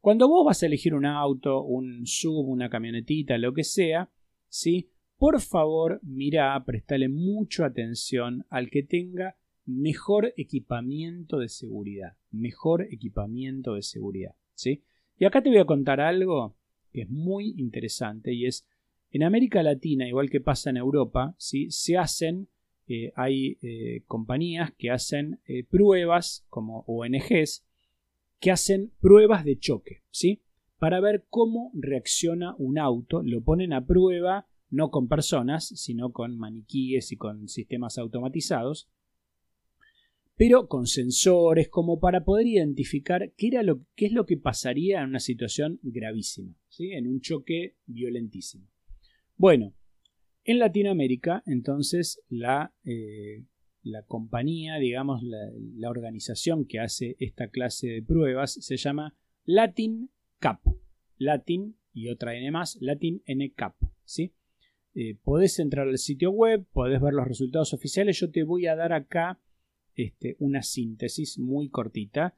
Cuando 0.00 0.28
vos 0.28 0.46
vas 0.46 0.62
a 0.62 0.66
elegir 0.66 0.94
un 0.94 1.04
auto, 1.04 1.62
un 1.62 2.06
sub, 2.06 2.48
una 2.48 2.68
camionetita, 2.68 3.38
lo 3.38 3.52
que 3.52 3.64
sea, 3.64 4.10
¿sí? 4.48 4.91
Por 5.22 5.40
favor, 5.40 6.00
mira, 6.02 6.60
prestale 6.64 7.08
mucha 7.08 7.66
atención 7.66 8.44
al 8.50 8.70
que 8.70 8.82
tenga 8.82 9.36
mejor 9.64 10.34
equipamiento 10.36 11.38
de 11.38 11.48
seguridad, 11.48 12.16
mejor 12.32 12.88
equipamiento 12.90 13.74
de 13.74 13.82
seguridad, 13.82 14.34
¿sí? 14.54 14.82
Y 15.16 15.24
acá 15.24 15.40
te 15.40 15.48
voy 15.48 15.58
a 15.58 15.64
contar 15.64 16.00
algo 16.00 16.56
que 16.92 17.02
es 17.02 17.08
muy 17.08 17.54
interesante 17.56 18.34
y 18.34 18.46
es 18.46 18.66
en 19.12 19.22
América 19.22 19.62
Latina, 19.62 20.08
igual 20.08 20.28
que 20.28 20.40
pasa 20.40 20.70
en 20.70 20.78
Europa, 20.78 21.36
¿sí? 21.38 21.70
se 21.70 21.96
hacen, 21.96 22.48
eh, 22.88 23.12
hay 23.14 23.58
eh, 23.62 24.02
compañías 24.08 24.72
que 24.76 24.90
hacen 24.90 25.38
eh, 25.46 25.62
pruebas 25.62 26.44
como 26.48 26.80
ONGs 26.88 27.64
que 28.40 28.50
hacen 28.50 28.90
pruebas 29.00 29.44
de 29.44 29.56
choque, 29.56 30.02
¿sí? 30.10 30.42
Para 30.80 30.98
ver 30.98 31.26
cómo 31.30 31.70
reacciona 31.74 32.56
un 32.58 32.76
auto, 32.76 33.22
lo 33.22 33.40
ponen 33.40 33.72
a 33.72 33.86
prueba 33.86 34.48
no 34.72 34.90
con 34.90 35.06
personas, 35.06 35.68
sino 35.68 36.12
con 36.12 36.38
maniquíes 36.38 37.12
y 37.12 37.16
con 37.16 37.46
sistemas 37.48 37.98
automatizados, 37.98 38.88
pero 40.34 40.66
con 40.66 40.86
sensores 40.86 41.68
como 41.68 42.00
para 42.00 42.24
poder 42.24 42.46
identificar 42.46 43.32
qué, 43.36 43.48
era 43.48 43.62
lo, 43.62 43.84
qué 43.94 44.06
es 44.06 44.12
lo 44.12 44.24
que 44.24 44.38
pasaría 44.38 45.02
en 45.02 45.10
una 45.10 45.20
situación 45.20 45.78
gravísima, 45.82 46.56
¿sí? 46.68 46.92
en 46.92 47.06
un 47.06 47.20
choque 47.20 47.76
violentísimo. 47.86 48.66
Bueno, 49.36 49.74
en 50.44 50.58
Latinoamérica, 50.58 51.42
entonces, 51.46 52.22
la, 52.30 52.74
eh, 52.84 53.44
la 53.82 54.04
compañía, 54.04 54.76
digamos, 54.78 55.22
la, 55.22 55.90
organización 55.90 56.64
que 56.64 56.80
hace 56.80 57.16
esta 57.18 57.48
clase 57.48 57.88
de 57.88 58.02
pruebas 58.02 58.54
se 58.54 58.76
llama 58.78 59.14
Latin 59.44 60.10
Cap. 60.38 60.60
Latin 61.18 61.76
y 61.92 62.08
otra 62.08 62.34
N 62.36 62.50
más, 62.50 62.78
Latin 62.80 63.22
NCAP. 63.26 63.76
¿sí? 64.04 64.32
Eh, 64.94 65.16
podés 65.22 65.58
entrar 65.58 65.88
al 65.88 65.98
sitio 65.98 66.30
web, 66.30 66.66
podés 66.72 67.00
ver 67.00 67.14
los 67.14 67.26
resultados 67.26 67.72
oficiales. 67.72 68.18
Yo 68.20 68.30
te 68.30 68.42
voy 68.42 68.66
a 68.66 68.76
dar 68.76 68.92
acá 68.92 69.40
este, 69.94 70.36
una 70.38 70.62
síntesis 70.62 71.38
muy 71.38 71.68
cortita, 71.68 72.36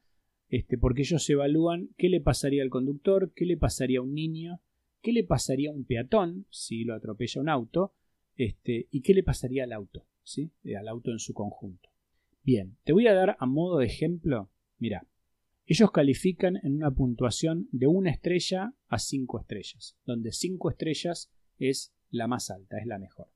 este, 0.49 0.79
porque 0.79 1.03
ellos 1.03 1.29
evalúan 1.31 1.91
qué 1.97 2.09
le 2.09 2.21
pasaría 2.21 2.63
al 2.63 2.71
conductor, 2.71 3.33
qué 3.35 3.45
le 3.45 3.57
pasaría 3.57 3.99
a 3.99 4.03
un 4.03 4.15
niño, 4.15 4.61
qué 5.03 5.13
le 5.13 5.25
pasaría 5.25 5.71
a 5.71 5.73
un 5.73 5.85
peatón 5.85 6.47
si 6.51 6.85
lo 6.85 6.95
atropella 6.95 7.41
un 7.41 7.49
auto, 7.49 7.95
este, 8.37 8.89
y 8.91 9.03
qué 9.03 9.15
le 9.15 9.23
pasaría 9.23 9.65
al 9.65 9.73
auto, 9.73 10.07
¿sí? 10.23 10.51
Eh, 10.65 10.77
al 10.77 10.89
auto 10.89 11.11
en 11.11 11.19
su 11.19 11.35
conjunto. 11.35 11.89
Bien, 12.43 12.77
te 12.85 12.93
voy 12.93 13.07
a 13.07 13.15
dar 13.15 13.37
a 13.39 13.47
modo 13.47 13.79
de 13.79 13.87
ejemplo, 13.87 14.51
mira, 14.79 15.07
ellos 15.67 15.91
califican 15.93 16.57
en 16.63 16.75
una 16.75 16.91
puntuación 16.91 17.69
de 17.73 17.87
una 17.87 18.11
estrella 18.11 18.75
a 18.89 18.99
cinco 18.99 19.41
estrellas, 19.41 19.97
donde 20.05 20.33
cinco 20.33 20.71
estrellas 20.71 21.33
es 21.59 21.94
la 22.15 22.27
más 22.27 22.51
alta, 22.51 22.79
es 22.79 22.87
la 22.87 22.99
mejor. 22.99 23.29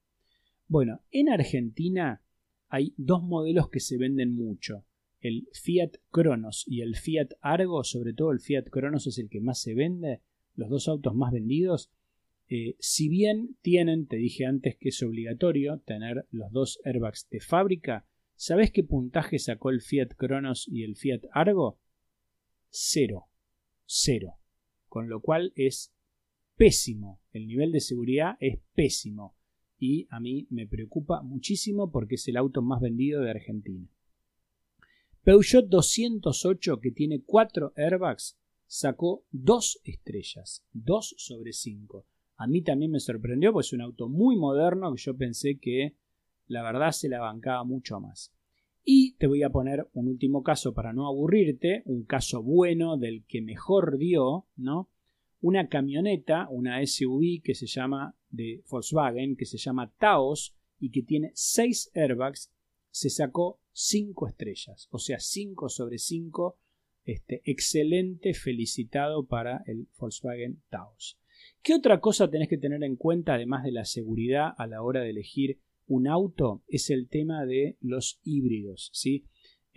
Bueno, 0.67 1.03
en 1.11 1.29
Argentina 1.29 2.23
hay 2.69 2.95
dos 2.97 3.23
modelos 3.23 3.71
que 3.71 3.81
se 3.81 3.97
venden 3.97 4.35
mucho. 4.35 4.85
El 5.21 5.49
Fiat 5.53 5.93
Cronos 6.11 6.65
y 6.67 6.83
el 6.83 6.97
Fiat 6.97 7.31
Argo, 7.41 7.83
sobre 7.85 8.13
todo 8.13 8.31
el 8.31 8.41
Fiat 8.41 8.69
Cronos 8.71 9.07
es 9.07 9.19
el 9.19 9.29
que 9.29 9.41
más 9.41 9.61
se 9.61 9.75
vende, 9.75 10.21
los 10.55 10.69
dos 10.69 10.89
autos 10.89 11.15
más 11.15 11.33
vendidos. 11.33 11.91
Eh, 12.49 12.77
si 12.79 13.09
bien 13.09 13.57
tienen, 13.63 14.07
te 14.07 14.17
dije 14.17 14.47
antes 14.47 14.77
que 14.77 14.91
es 14.91 15.03
obligatorio 15.03 15.81
tener 15.81 16.27
los 16.31 16.53
dos 16.53 16.81
airbags 16.85 17.29
de 17.31 17.41
fábrica, 17.41 18.07
¿sabes 18.37 18.71
qué 18.71 18.85
puntaje 18.85 19.39
sacó 19.39 19.71
el 19.71 19.81
Fiat 19.81 20.15
Cronos 20.17 20.69
y 20.69 20.85
el 20.85 20.97
Fiat 20.97 21.23
Argo? 21.33 21.79
Cero. 22.71 23.27
Cero. 23.87 24.37
Con 24.89 25.09
lo 25.09 25.21
cual 25.21 25.53
es 25.57 25.93
pésimo. 26.59 27.21
El 27.33 27.47
nivel 27.47 27.73
de 27.73 27.81
seguridad 27.81 28.37
es 28.41 28.59
pésimo 28.75 29.37
y 29.79 30.09
a 30.11 30.19
mí 30.19 30.47
me 30.51 30.67
preocupa 30.67 31.23
muchísimo 31.23 31.91
porque 31.91 32.17
es 32.17 32.27
el 32.29 32.37
auto 32.37 32.61
más 32.63 32.81
vendido 32.81 33.23
de 33.23 33.31
Argentina. 33.31 33.89
Peugeot 35.23 35.69
208, 35.69 36.81
que 36.81 36.91
tiene 36.91 37.23
4 37.23 37.73
airbags, 37.77 38.37
sacó 38.67 39.25
2 39.31 39.83
estrellas, 39.85 40.65
2 40.73 41.15
sobre 41.17 41.53
5. 41.53 42.05
A 42.37 42.47
mí 42.49 42.63
también 42.63 42.91
me 42.91 43.01
sorprendió 43.01 43.53
porque 43.53 43.67
es 43.67 43.73
un 43.73 43.83
auto 43.83 44.09
muy 44.09 44.37
moderno 44.37 44.93
que 44.93 45.01
yo 45.01 45.17
pensé 45.17 45.59
que 45.59 45.95
la 46.49 46.63
verdad 46.63 46.91
se 46.91 47.09
la 47.09 47.21
bancaba 47.21 47.63
mucho 47.63 48.01
más. 48.01 48.33
Y 48.85 49.13
te 49.17 49.27
voy 49.27 49.43
a 49.43 49.51
poner 49.51 49.89
un 49.93 50.09
último 50.09 50.43
caso 50.43 50.75
para 50.75 50.93
no 50.93 51.07
aburrirte, 51.07 51.83
un 51.85 52.05
caso 52.05 52.43
bueno 52.43 52.97
del 52.97 53.25
que 53.27 53.43
mejor 53.43 53.99
dio, 53.99 54.47
¿no? 54.57 54.89
Una 55.41 55.69
camioneta, 55.69 56.49
una 56.51 56.85
SUV 56.85 57.43
que 57.43 57.55
se 57.55 57.67
llama 57.67 58.17
de 58.31 58.63
Volkswagen 58.69 59.37
que 59.37 59.47
se 59.47 59.59
llama 59.59 59.93
Taos 59.99 60.57
y 60.79 60.91
que 60.91 61.03
tiene 61.03 61.31
6 61.35 61.93
airbags, 61.95 62.53
se 62.91 63.11
sacó 63.11 63.61
5 63.73 64.29
estrellas, 64.29 64.89
o 64.91 64.99
sea, 64.99 65.21
5 65.21 65.69
sobre 65.69 65.99
5. 65.99 66.59
Este, 67.05 67.41
excelente, 67.47 68.35
felicitado 68.35 69.27
para 69.27 69.63
el 69.67 69.89
Volkswagen 69.99 70.63
Taos. 70.69 71.19
¿Qué 71.63 71.75
otra 71.75 72.01
cosa 72.01 72.29
tenés 72.29 72.49
que 72.49 72.59
tener 72.59 72.83
en 72.83 72.97
cuenta, 72.97 73.35
además 73.35 73.65
de 73.65 73.73
la 73.73 73.85
seguridad 73.85 74.53
a 74.59 74.67
la 74.67 74.83
hora 74.83 75.01
de 75.01 75.11
elegir 75.11 75.61
un 75.87 76.07
auto? 76.07 76.63
Es 76.69 76.91
el 76.91 77.09
tema 77.09 77.47
de 77.47 77.79
los 77.81 78.21
híbridos. 78.25 78.91
¿sí? 78.93 79.25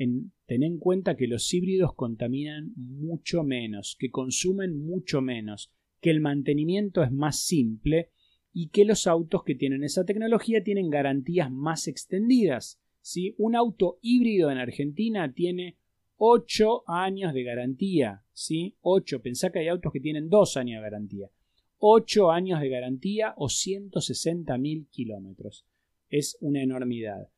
En, 0.02 0.32
ten 0.48 0.64
en 0.64 0.80
cuenta 0.80 1.16
que 1.16 1.28
los 1.28 1.54
híbridos 1.54 1.94
contaminan 1.94 2.74
mucho 2.76 3.44
menos, 3.44 3.96
que 4.00 4.10
consumen 4.10 4.84
mucho 4.84 5.22
menos, 5.22 5.72
que 6.00 6.10
el 6.10 6.22
mantenimiento 6.22 7.04
es 7.04 7.12
más 7.12 7.40
simple 7.40 8.10
y 8.52 8.70
que 8.70 8.84
los 8.84 9.06
autos 9.06 9.44
que 9.44 9.54
tienen 9.54 9.84
esa 9.84 10.04
tecnología 10.04 10.64
tienen 10.64 10.90
garantías 10.90 11.52
más 11.52 11.88
extendidas. 11.88 12.82
¿sí? 13.02 13.36
Un 13.38 13.56
auto 13.56 14.00
híbrido 14.02 14.50
en 14.50 14.58
Argentina 14.58 15.32
tiene 15.34 15.78
8 16.18 16.84
años 16.88 17.32
de 17.36 17.44
garantía. 17.44 18.24
¿sí? 18.34 18.78
8, 18.82 19.22
pensá 19.22 19.52
que 19.52 19.60
hay 19.60 19.68
autos 19.68 19.94
que 19.94 20.00
tienen 20.00 20.30
2 20.30 20.58
años 20.58 20.80
de 20.80 20.90
garantía. 20.90 21.30
8 21.78 22.32
años 22.32 22.60
de 22.60 22.70
garantía 22.70 23.36
o 23.38 23.50
160.000 23.50 24.90
kilómetros. 24.90 25.68
Es 26.10 26.40
una 26.42 26.64
enormidad. 26.64 27.30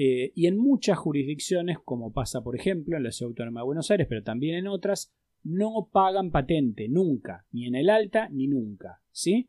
Eh, 0.00 0.30
y 0.36 0.46
en 0.46 0.56
muchas 0.56 0.96
jurisdicciones, 0.96 1.80
como 1.84 2.12
pasa 2.12 2.40
por 2.40 2.54
ejemplo 2.54 2.96
en 2.96 3.02
la 3.02 3.10
Ciudad 3.10 3.30
Autónoma 3.30 3.62
de 3.62 3.66
Buenos 3.66 3.90
Aires, 3.90 4.06
pero 4.08 4.22
también 4.22 4.54
en 4.54 4.68
otras, 4.68 5.12
no 5.42 5.88
pagan 5.92 6.30
patente, 6.30 6.88
nunca, 6.88 7.46
ni 7.50 7.66
en 7.66 7.74
el 7.74 7.90
alta 7.90 8.28
ni 8.28 8.46
nunca. 8.46 9.02
¿sí? 9.10 9.48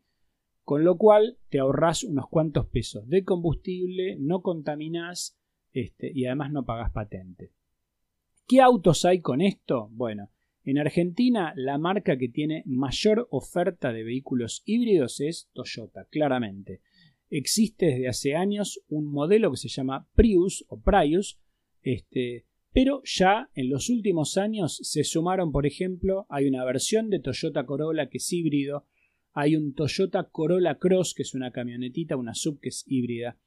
Con 0.64 0.82
lo 0.82 0.98
cual 0.98 1.38
te 1.50 1.60
ahorras 1.60 2.02
unos 2.02 2.28
cuantos 2.28 2.66
pesos 2.66 3.08
de 3.08 3.22
combustible, 3.22 4.16
no 4.18 4.42
contaminás 4.42 5.38
este, 5.72 6.10
y 6.12 6.26
además 6.26 6.50
no 6.50 6.64
pagas 6.64 6.90
patente. 6.90 7.52
¿Qué 8.48 8.60
autos 8.60 9.04
hay 9.04 9.20
con 9.20 9.42
esto? 9.42 9.88
Bueno, 9.92 10.32
en 10.64 10.78
Argentina 10.78 11.52
la 11.54 11.78
marca 11.78 12.18
que 12.18 12.28
tiene 12.28 12.64
mayor 12.66 13.28
oferta 13.30 13.92
de 13.92 14.02
vehículos 14.02 14.64
híbridos 14.64 15.20
es 15.20 15.48
Toyota, 15.52 16.06
claramente. 16.10 16.80
Existe 17.30 17.86
desde 17.86 18.08
hace 18.08 18.34
años 18.34 18.82
un 18.88 19.06
modelo 19.06 19.50
que 19.50 19.56
se 19.56 19.68
llama 19.68 20.08
Prius 20.14 20.64
o 20.68 20.80
Prius, 20.80 21.40
este, 21.82 22.46
pero 22.72 23.02
ya 23.04 23.50
en 23.54 23.70
los 23.70 23.88
últimos 23.88 24.36
años 24.36 24.78
se 24.82 25.04
sumaron, 25.04 25.52
por 25.52 25.66
ejemplo, 25.66 26.26
hay 26.28 26.46
una 26.46 26.64
versión 26.64 27.08
de 27.08 27.20
Toyota 27.20 27.64
Corolla 27.64 28.08
que 28.08 28.18
es 28.18 28.32
híbrido, 28.32 28.86
hay 29.32 29.56
un 29.56 29.74
Toyota 29.74 30.24
Corolla 30.24 30.76
Cross 30.76 31.14
que 31.14 31.22
es 31.22 31.34
una 31.34 31.52
camionetita, 31.52 32.16
una 32.16 32.34
sub 32.34 32.60
que 32.60 32.68
es 32.68 32.84
híbrida, 32.86 33.38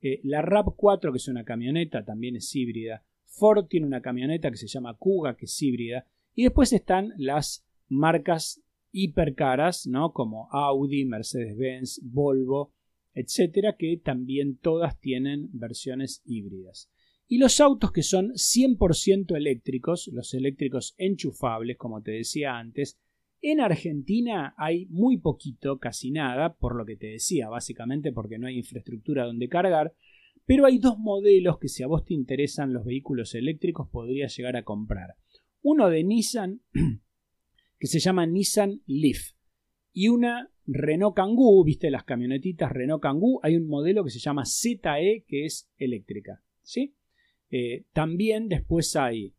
eh, 0.00 0.20
la 0.24 0.42
RAV4 0.42 1.12
que 1.12 1.18
es 1.18 1.28
una 1.28 1.44
camioneta 1.44 2.04
también 2.04 2.36
es 2.36 2.54
híbrida, 2.54 3.04
Ford 3.26 3.66
tiene 3.66 3.86
una 3.86 4.02
camioneta 4.02 4.50
que 4.50 4.56
se 4.56 4.68
llama 4.68 4.96
Kuga 4.96 5.36
que 5.36 5.46
es 5.46 5.62
híbrida, 5.62 6.06
y 6.34 6.44
después 6.44 6.72
están 6.72 7.12
las 7.18 7.66
marcas 7.88 8.62
hipercaras, 8.90 9.86
¿no? 9.86 10.12
Como 10.12 10.48
Audi, 10.50 11.04
Mercedes-Benz, 11.04 12.00
Volvo, 12.04 12.74
etcétera, 13.14 13.76
que 13.78 14.00
también 14.02 14.56
todas 14.56 14.98
tienen 15.00 15.48
versiones 15.52 16.22
híbridas. 16.24 16.90
Y 17.26 17.38
los 17.38 17.60
autos 17.60 17.92
que 17.92 18.02
son 18.02 18.32
100% 18.32 19.36
eléctricos, 19.36 20.08
los 20.12 20.34
eléctricos 20.34 20.94
enchufables, 20.98 21.76
como 21.76 22.02
te 22.02 22.12
decía 22.12 22.58
antes, 22.58 22.98
en 23.40 23.60
Argentina 23.60 24.54
hay 24.56 24.86
muy 24.86 25.18
poquito, 25.18 25.78
casi 25.78 26.10
nada, 26.10 26.54
por 26.54 26.76
lo 26.76 26.84
que 26.84 26.96
te 26.96 27.08
decía, 27.08 27.48
básicamente 27.48 28.12
porque 28.12 28.38
no 28.38 28.46
hay 28.46 28.58
infraestructura 28.58 29.24
donde 29.24 29.48
cargar, 29.48 29.94
pero 30.44 30.66
hay 30.66 30.78
dos 30.78 30.98
modelos 30.98 31.58
que 31.58 31.68
si 31.68 31.82
a 31.82 31.86
vos 31.86 32.04
te 32.04 32.14
interesan 32.14 32.72
los 32.72 32.84
vehículos 32.84 33.34
eléctricos 33.34 33.88
podrías 33.88 34.36
llegar 34.36 34.56
a 34.56 34.64
comprar. 34.64 35.16
Uno 35.62 35.88
de 35.88 36.04
Nissan 36.04 36.60
que 37.78 37.86
se 37.86 37.98
llama 37.98 38.26
Nissan 38.26 38.82
Leaf 38.86 39.32
y 39.92 40.08
una 40.08 40.51
Renault 40.66 41.14
Kangoo, 41.14 41.64
viste 41.64 41.90
las 41.90 42.04
camionetitas 42.04 42.70
Renault 42.70 43.02
Kangoo, 43.02 43.40
hay 43.42 43.56
un 43.56 43.66
modelo 43.66 44.04
que 44.04 44.10
se 44.10 44.18
llama 44.18 44.44
ZE 44.44 45.24
que 45.26 45.44
es 45.46 45.70
eléctrica, 45.78 46.42
¿sí? 46.62 46.94
Eh, 47.50 47.84
también 47.92 48.48
después 48.48 48.96
hay, 48.96 49.34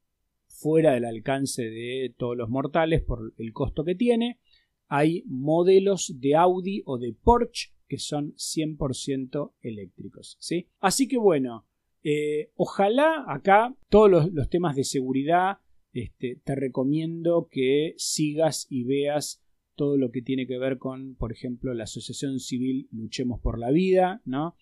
fuera 0.47 0.93
del 0.93 1.05
alcance 1.05 1.63
de 1.63 2.13
todos 2.17 2.37
los 2.37 2.49
mortales 2.49 3.01
por 3.01 3.33
el 3.37 3.53
costo 3.53 3.83
que 3.83 3.95
tiene, 3.95 4.39
hay 4.87 5.23
modelos 5.25 6.19
de 6.19 6.35
Audi 6.35 6.83
o 6.85 6.97
de 6.97 7.13
Porsche 7.13 7.73
que 7.87 7.97
son 7.97 8.33
100% 8.35 9.53
eléctricos. 9.61 10.37
¿sí? 10.39 10.67
Así 10.79 11.07
que 11.07 11.17
bueno, 11.17 11.67
eh, 12.03 12.51
ojalá 12.55 13.25
acá 13.27 13.75
todos 13.89 14.31
los, 14.31 14.49
temas 14.49 14.75
de 14.75 14.83
seguridad, 14.83 15.59
este, 15.91 16.41
te 16.43 16.55
recomiendo 16.55 17.47
que 17.51 17.93
sigas 17.97 18.67
y 18.69 18.83
veas 18.83 19.42
todo 19.75 19.97
lo 19.97 20.11
que 20.11 20.21
tiene 20.21 20.47
que 20.47 20.57
ver 20.57 20.77
con, 20.77 21.15
por 21.15 21.31
ejemplo, 21.31 21.73
la 21.73 21.83
Asociación 21.85 22.39
Civil 22.39 22.87
Luchemos 22.91 23.39
por 23.41 23.59
la 23.59 23.71
Vida, 23.71 24.21
¿no? 24.25 24.55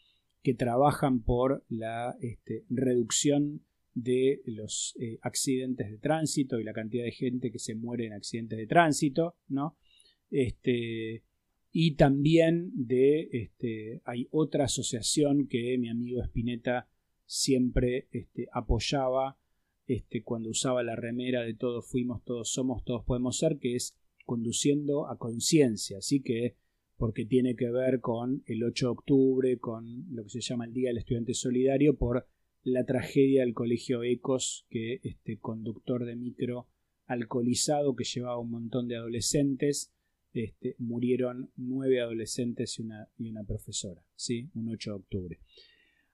que 0.43 0.53
trabajan 0.53 1.21
por 1.21 1.63
la 1.69 2.15
este, 2.21 2.65
reducción 2.69 3.63
de 3.93 4.41
los 4.45 4.95
eh, 4.99 5.19
accidentes 5.21 5.89
de 5.89 5.97
tránsito 5.97 6.59
y 6.59 6.63
la 6.63 6.73
cantidad 6.73 7.03
de 7.03 7.11
gente 7.11 7.51
que 7.51 7.59
se 7.59 7.75
muere 7.75 8.05
en 8.05 8.13
accidentes 8.13 8.57
de 8.57 8.67
tránsito, 8.67 9.35
¿no? 9.47 9.77
Este, 10.29 11.23
y 11.71 11.95
también 11.95 12.71
de 12.73 13.29
este, 13.31 14.01
hay 14.05 14.27
otra 14.31 14.65
asociación 14.65 15.47
que 15.47 15.77
mi 15.77 15.89
amigo 15.89 16.21
Spinetta 16.23 16.87
siempre 17.25 18.07
este, 18.11 18.47
apoyaba 18.51 19.37
este, 19.87 20.23
cuando 20.23 20.49
usaba 20.49 20.83
la 20.83 20.95
remera 20.95 21.41
de 21.41 21.53
todos 21.53 21.85
fuimos, 21.85 22.23
todos 22.23 22.49
somos, 22.51 22.83
todos 22.83 23.03
podemos 23.03 23.37
ser, 23.37 23.57
que 23.57 23.75
es 23.75 23.97
conduciendo 24.25 25.07
a 25.07 25.17
conciencia, 25.17 25.97
así 25.97 26.21
que 26.21 26.55
porque 26.97 27.25
tiene 27.25 27.55
que 27.55 27.71
ver 27.71 27.99
con 27.99 28.43
el 28.45 28.63
8 28.63 28.85
de 28.85 28.91
octubre, 28.91 29.57
con 29.57 30.05
lo 30.13 30.23
que 30.23 30.29
se 30.29 30.41
llama 30.41 30.65
el 30.65 30.73
Día 30.73 30.89
del 30.89 30.99
Estudiante 30.99 31.33
Solidario, 31.33 31.97
por 31.97 32.27
la 32.63 32.85
tragedia 32.85 33.41
del 33.41 33.55
colegio 33.55 34.03
Ecos, 34.03 34.67
que 34.69 34.99
este 35.03 35.39
conductor 35.39 36.05
de 36.05 36.15
micro 36.15 36.67
alcoholizado 37.07 37.95
que 37.95 38.03
llevaba 38.03 38.37
un 38.37 38.51
montón 38.51 38.87
de 38.87 38.97
adolescentes, 38.97 39.91
este, 40.33 40.75
murieron 40.77 41.51
nueve 41.55 41.99
adolescentes 41.99 42.77
y 42.77 42.83
una, 42.83 43.09
y 43.17 43.29
una 43.29 43.43
profesora, 43.43 44.05
¿sí? 44.15 44.49
un 44.53 44.69
8 44.69 44.91
de 44.91 44.95
octubre. 44.95 45.39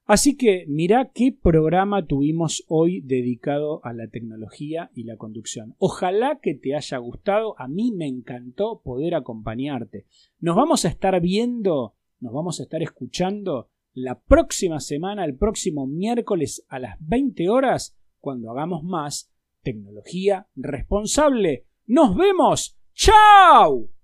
Así 0.07 0.37
que 0.37 0.63
mirá 0.69 1.11
qué 1.13 1.33
programa 1.33 2.05
tuvimos 2.05 2.63
hoy 2.69 3.01
dedicado 3.01 3.81
a 3.83 3.91
la 3.91 4.07
tecnología 4.07 4.89
y 4.95 5.03
la 5.03 5.17
conducción. 5.17 5.75
Ojalá 5.79 6.39
que 6.41 6.53
te 6.53 6.75
haya 6.75 6.97
gustado, 6.97 7.59
a 7.59 7.67
mí 7.67 7.91
me 7.91 8.07
encantó 8.07 8.81
poder 8.81 9.15
acompañarte. 9.15 10.05
Nos 10.39 10.55
vamos 10.55 10.85
a 10.85 10.87
estar 10.87 11.19
viendo, 11.19 11.95
nos 12.21 12.31
vamos 12.31 12.61
a 12.61 12.63
estar 12.63 12.81
escuchando 12.81 13.69
la 13.93 14.17
próxima 14.17 14.79
semana, 14.79 15.25
el 15.25 15.35
próximo 15.35 15.87
miércoles 15.87 16.65
a 16.69 16.79
las 16.79 16.95
20 17.01 17.49
horas, 17.49 17.97
cuando 18.19 18.49
hagamos 18.49 18.83
más 18.83 19.29
tecnología 19.61 20.47
responsable. 20.55 21.65
Nos 21.85 22.15
vemos. 22.15 22.79
¡Chao! 22.93 23.96